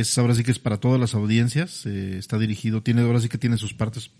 [0.01, 3.29] es ahora sí que es para todas las audiencias, eh, está dirigido, tiene ahora sí
[3.29, 4.11] que tiene sus partes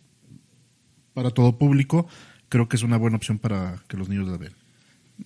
[1.15, 2.07] para todo público,
[2.49, 4.55] creo que es una buena opción para que los niños la vean.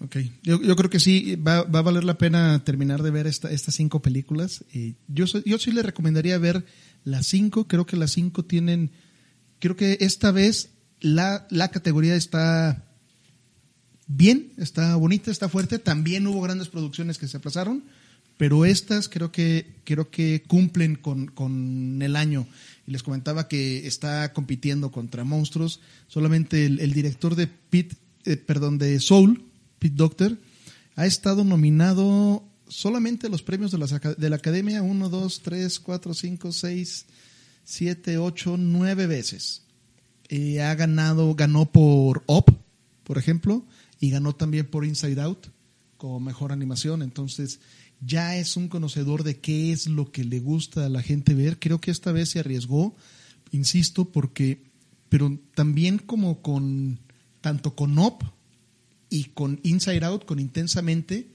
[0.01, 3.27] Ok, yo, yo creo que sí, va, va, a valer la pena terminar de ver
[3.27, 4.65] esta, estas cinco películas.
[4.73, 6.65] y yo, yo sí le recomendaría ver
[7.05, 8.91] las cinco, creo que las cinco tienen,
[9.59, 10.71] creo que esta vez
[11.01, 12.87] la, la categoría está
[14.07, 15.79] bien, está bonita, está fuerte.
[15.79, 17.85] También hubo grandes producciones que se aplazaron,
[18.39, 22.47] pero estas creo que, creo que cumplen con, el año.
[22.87, 25.81] Y les comentaba que está compitiendo contra monstruos.
[26.07, 29.45] Solamente el, director de Pit, eh, perdón, de Soul,
[29.81, 30.39] Pete Doctor,
[30.95, 36.15] ha estado nominado solamente los premios de la, de la Academia 1, 2, 3, 4,
[36.15, 37.07] 5, 6,
[37.65, 39.63] 7, 8, 9 veces.
[40.29, 42.51] Eh, ha ganado, ganó por Op,
[43.03, 43.65] por ejemplo,
[43.99, 45.49] y ganó también por Inside Out
[45.97, 47.03] como mejor animación.
[47.03, 47.61] Entonces
[48.01, 51.59] ya es un conocedor de qué es lo que le gusta a la gente ver.
[51.59, 52.95] Creo que esta vez se arriesgó,
[53.51, 54.63] insisto, porque,
[55.09, 57.01] pero también como con,
[57.41, 58.23] tanto con Op
[59.11, 61.29] y con Inside Out, con Intensamente,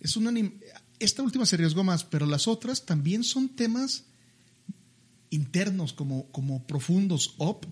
[0.00, 0.32] es una
[0.98, 4.04] esta última se arriesgó más, pero las otras también son temas
[5.30, 7.34] internos, como, como profundos.
[7.38, 7.66] Op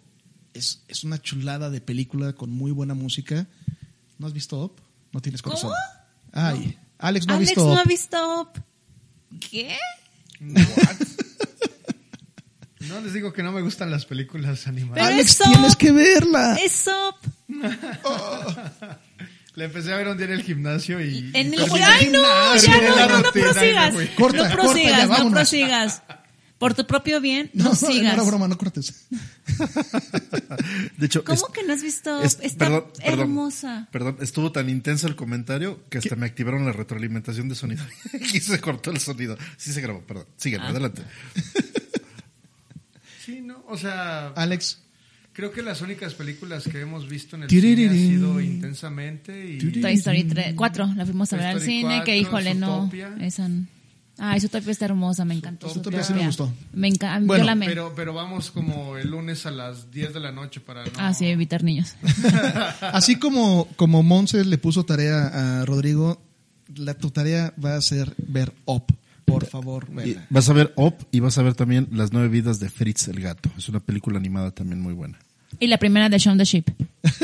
[0.52, 3.48] es, es una chulada de película con muy buena música
[4.18, 4.80] ¿No has visto Up?
[5.12, 5.70] No tienes corazón.
[5.70, 5.82] ¿Cómo?
[6.32, 7.74] Ay, Alex no Alex ha visto.
[7.74, 8.62] no ha visto Up.
[9.50, 9.76] ¿Qué?
[12.80, 15.02] No les digo que no me gustan las películas animadas.
[15.02, 16.54] Pero Alex, tienes que verla.
[16.62, 17.16] Es Up.
[19.54, 21.30] La empecé a ver un día en el gimnasio y...
[21.32, 22.56] En y el ¡Ay, no!
[22.56, 23.94] Ya no, no, no prosigas.
[24.16, 26.02] Corta, no corta, prosigas, ya, no prosigas.
[26.58, 28.14] Por tu propio bien, no, No, no sigas.
[28.14, 29.06] era broma, no cortes.
[30.96, 32.22] De hecho, ¿Cómo es- que no has visto?
[32.22, 33.88] es- Está perdón, perdón, hermosa.
[33.90, 37.84] Perdón, estuvo tan intenso el comentario que hasta me activaron la retroalimentación de sonido
[38.34, 39.36] y se cortó el sonido.
[39.56, 40.26] Sí se grabó, perdón.
[40.36, 40.68] Sigan, Ah.
[40.68, 41.02] adelante.
[43.24, 44.78] Sí, no, o sea, Alex,
[45.32, 49.80] creo que las únicas películas que hemos visto en el cine ha sido Intensamente y...
[49.80, 52.66] Toy Story 3, 4, la fuimos a ver al cine, 4, que híjole, no.
[52.90, 53.16] Zootopia.
[53.20, 53.48] Esa,
[54.18, 55.68] n- Ay, Zootopia está hermosa, me encantó.
[55.68, 56.52] Zootopia sí me gustó.
[56.72, 57.66] Me encanta, Bueno, yo la amé.
[57.66, 60.90] Pero, pero vamos como el lunes a las 10 de la noche para no...
[60.98, 61.94] Ah, sí, evitar niños.
[62.80, 66.20] así como, como Monse le puso tarea a Rodrigo,
[66.76, 68.84] la, tu tarea va a ser ver Up.
[69.24, 70.26] Por favor, vela.
[70.28, 73.20] vas a ver Up y vas a ver también Las nueve vidas de Fritz el
[73.20, 73.50] gato.
[73.56, 75.18] Es una película animada también muy buena.
[75.60, 76.70] Y la primera de Shaun the Sheep.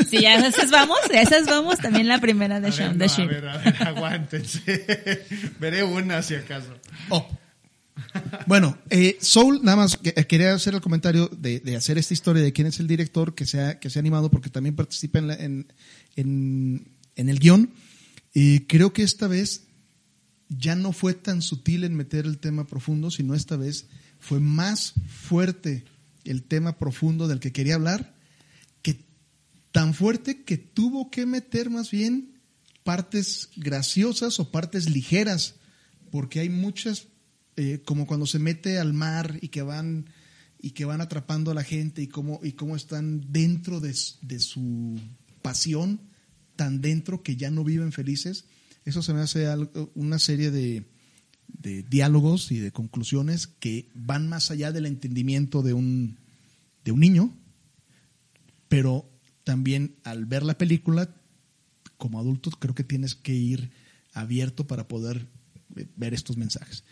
[0.09, 3.03] Sí, ya esas vamos, esas vamos, también la primera de A ver, Shaun no, the
[3.05, 3.29] a Sheep.
[3.29, 5.25] ver, a ver, aguántense.
[5.59, 6.73] Veré una si acaso.
[7.09, 7.23] Up.
[8.47, 12.13] Bueno, eh, Soul, nada más que- eh, quería hacer el comentario de, de hacer esta
[12.13, 14.75] historia de quién es el director que se ha, que se ha animado porque también
[14.75, 15.67] participa en, la- en,
[16.15, 17.71] en, en el guion.
[18.33, 19.63] Y creo que esta vez
[20.49, 23.87] ya no fue tan sutil en meter el tema profundo, sino esta vez
[24.19, 25.83] fue más fuerte
[26.25, 28.13] el tema profundo del que quería hablar,
[29.71, 32.39] tan fuerte que tuvo que meter más bien
[32.83, 35.55] partes graciosas o partes ligeras,
[36.09, 37.07] porque hay muchas,
[37.55, 40.09] eh, como cuando se mete al mar y que van
[40.63, 44.39] y que van atrapando a la gente y cómo, y cómo están dentro de, de
[44.39, 44.99] su
[45.41, 46.01] pasión,
[46.55, 48.45] tan dentro que ya no viven felices.
[48.85, 50.85] Eso se me hace algo- una serie de,
[51.47, 56.19] de diálogos y de conclusiones que van más allá del entendimiento de un,
[56.85, 57.35] de un niño,
[58.67, 59.10] pero
[59.51, 61.09] también al ver la película,
[61.97, 63.71] como adulto, creo que tienes que ir
[64.13, 65.27] abierto para poder
[65.75, 66.85] eh, ver estos mensajes.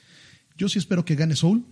[0.58, 1.64] Yo sí espero que gane Soul.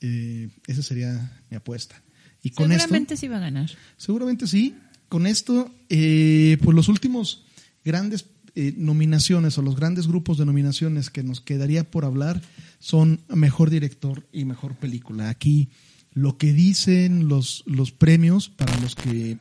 [0.00, 2.02] Eh, esa sería mi apuesta.
[2.42, 3.70] Y con esto, Seguramente sí va a ganar.
[3.96, 4.74] Seguramente sí.
[5.08, 7.44] Con esto, eh, pues los últimos
[7.84, 8.24] grandes
[8.56, 12.42] eh, nominaciones o los grandes grupos de nominaciones que nos quedaría por hablar
[12.80, 15.28] son mejor director y mejor película.
[15.28, 15.68] Aquí
[16.12, 19.38] lo que dicen los, los premios para los que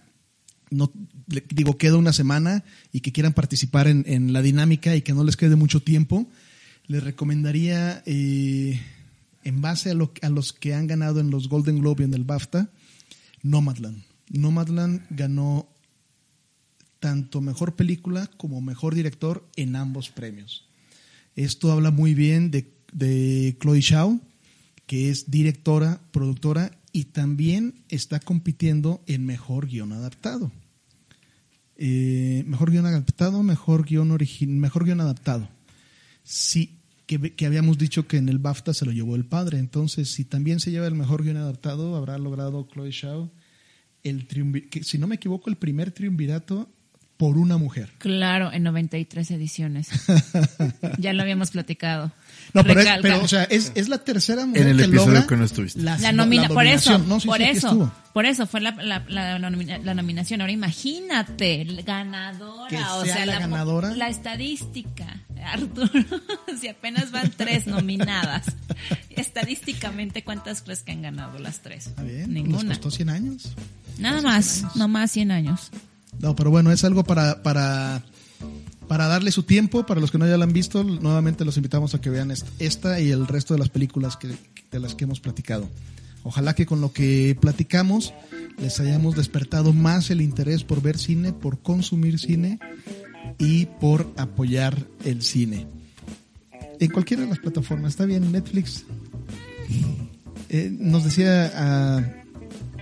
[0.72, 0.92] no
[1.26, 5.24] digo queda una semana y que quieran participar en, en la dinámica y que no
[5.24, 6.28] les quede mucho tiempo,
[6.88, 8.82] les recomendaría eh,
[9.44, 12.14] en base a, lo, a los que han ganado en los Golden Globe y en
[12.14, 12.70] el BAFTA,
[13.44, 14.04] Nomadland.
[14.30, 15.70] Nomadland ganó
[17.00, 20.68] tanto mejor película como mejor director en ambos premios.
[21.36, 24.20] Esto habla muy bien de, de Chloe Zhao,
[24.86, 30.52] que es directora, productora y también está compitiendo en mejor guion adaptado.
[31.82, 34.16] Eh, mejor guion adaptado, mejor guion
[34.60, 35.48] mejor guion adaptado.
[36.24, 39.60] Sí, que, que habíamos dicho que en el BAFTA se lo llevó el padre.
[39.60, 43.32] Entonces, si también se lleva el mejor guion adaptado, habrá logrado Chloe Zhao
[44.04, 46.70] el triunvi- que, si no me equivoco, el primer triunvirato
[47.20, 47.90] por una mujer.
[47.98, 49.90] Claro, en 93 ediciones.
[51.00, 52.14] ya lo habíamos platicado.
[52.54, 55.12] No, pero, es, pero, o sea, es, es la tercera mujer En el que episodio
[55.12, 55.82] logra que no estuviste.
[55.82, 57.10] las- La nomina, por eso, nominación.
[57.10, 60.40] No, sí, por sí, eso, por eso fue la, la, la nomina- la nominación.
[60.40, 63.94] Ahora imagínate, la ganadora, Que o sea sea, la ganadora.
[63.98, 65.92] La estadística, Arturo,
[66.62, 68.46] si apenas van tres nominadas,
[69.10, 71.88] estadísticamente, ¿cuántas crees que han ganado las tres?
[71.88, 72.60] Está bien, Ninguna.
[72.64, 73.54] les costó 100 años.
[73.98, 75.70] Nada más, no más 100 años.
[76.20, 78.04] No, pero bueno, es algo para, para,
[78.88, 79.86] para darle su tiempo.
[79.86, 82.48] Para los que no ya la han visto, nuevamente los invitamos a que vean est-
[82.60, 84.30] esta y el resto de las películas que,
[84.72, 85.70] de las que hemos platicado.
[86.24, 88.14] Ojalá que con lo que platicamos
[88.62, 92.60] les hayamos despertado más el interés por ver cine, por consumir cine
[93.38, 95.68] y por apoyar el cine.
[96.82, 98.84] En cualquiera de las plataformas, está bien, Netflix.
[100.50, 102.14] Eh, nos decía a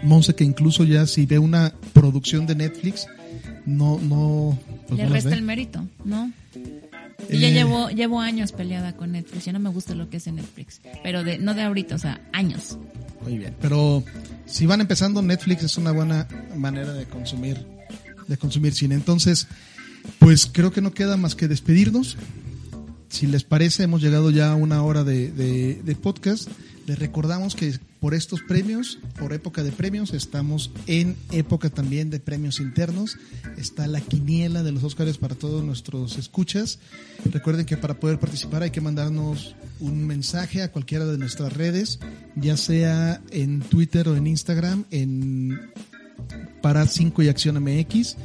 [0.04, 3.08] Monse que incluso ya si ve una producción de Netflix,
[3.68, 4.58] no, no,
[4.88, 6.32] pues Le no resta el mérito, ¿no?
[7.30, 7.54] Y ya Eh.
[7.54, 9.46] llevo, llevo años peleada con Netflix.
[9.46, 10.82] Ya no me gusta lo que es en Netflix.
[11.04, 12.78] Pero de, no de ahorita, o sea, años.
[13.24, 13.54] Muy bien.
[13.62, 14.04] Pero
[14.46, 17.66] si van empezando, Netflix es una buena manera de consumir,
[18.28, 18.96] de consumir cine.
[18.96, 19.48] Entonces,
[20.20, 22.16] pues creo que no queda más que despedirnos.
[23.10, 26.50] Si les parece, hemos llegado ya a una hora de, de- podcast.
[26.86, 32.20] Les recordamos que por estos premios, por época de premios, estamos en época también de
[32.20, 33.18] premios internos.
[33.58, 36.80] Está la quiniela de los Óscares para todos nuestros escuchas.
[37.32, 42.00] Recuerden que para poder participar hay que mandarnos un mensaje a cualquiera de nuestras redes,
[42.36, 45.60] ya sea en Twitter o en Instagram, en
[46.62, 48.16] para 5 y Acción MX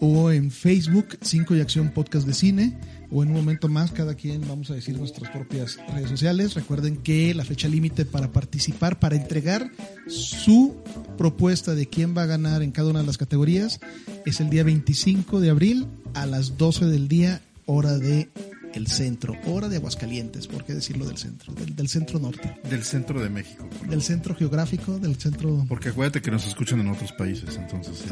[0.00, 2.76] o en Facebook 5 y Acción Podcast de Cine
[3.10, 6.54] o en un momento más cada quien vamos a decir nuestras propias redes sociales.
[6.54, 9.70] Recuerden que la fecha límite para participar, para entregar
[10.06, 10.76] su
[11.16, 13.80] propuesta de quién va a ganar en cada una de las categorías
[14.26, 18.28] es el día 25 de abril a las 12 del día hora de
[18.74, 21.54] el centro, hora de Aguascalientes, ¿por qué decirlo del centro?
[21.54, 22.56] Del, centro norte.
[22.68, 23.68] Del centro de México.
[23.88, 25.64] Del centro geográfico, del centro...
[25.68, 28.04] Porque acuérdate que nos escuchan en otros países, entonces.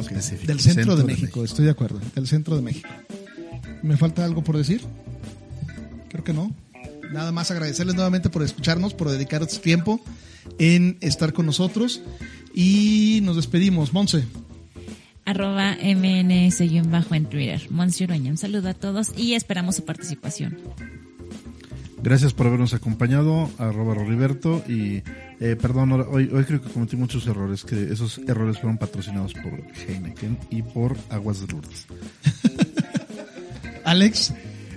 [0.46, 2.88] Del centro, de, México, estoy de acuerdo, del centro de México.
[3.82, 4.82] ¿Me falta algo por decir?
[6.08, 6.54] Creo que no.
[7.12, 10.00] Nada más agradecerles nuevamente por escucharnos, por dedicar su tiempo
[10.58, 12.00] en estar con nosotros.
[12.54, 13.92] Y nos despedimos.
[13.92, 14.24] Monse.
[15.24, 17.62] Arroba MNS-bajo en Twitter.
[17.70, 20.58] Monse Un saludo a todos y esperamos su participación.
[22.02, 24.64] Gracias por habernos acompañado, arroba Roriberto.
[24.68, 25.02] Y
[25.38, 29.52] eh, perdón, hoy, hoy creo que cometí muchos errores, que esos errores fueron patrocinados por
[29.86, 31.86] Heineken y por Aguas de Lourdes.
[33.84, 34.32] Alex.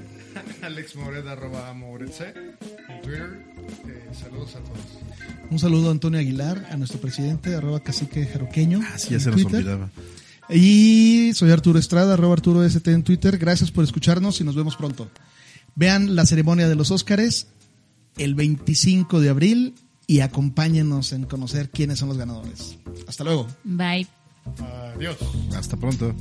[0.62, 2.34] Alex Moret, arroba Moretze,
[2.90, 3.46] en Twitter.
[3.88, 4.80] Eh, saludos a todos.
[5.50, 8.82] Un saludo a Antonio Aguilar, a nuestro presidente, arroba cacique jaroqueño.
[8.84, 9.90] Ah, sí, ya se nos olvidaba.
[10.50, 13.38] Y soy Arturo Estrada, arroba Arturo ST en Twitter.
[13.38, 15.10] Gracias por escucharnos y nos vemos pronto.
[15.76, 17.48] Vean la ceremonia de los Óscares
[18.18, 19.76] el 25 de abril
[20.08, 22.78] y acompáñenos en conocer quiénes son los ganadores.
[23.08, 23.48] Hasta luego.
[23.64, 24.08] Bye.
[24.96, 25.18] Adiós.
[25.56, 26.16] Hasta pronto.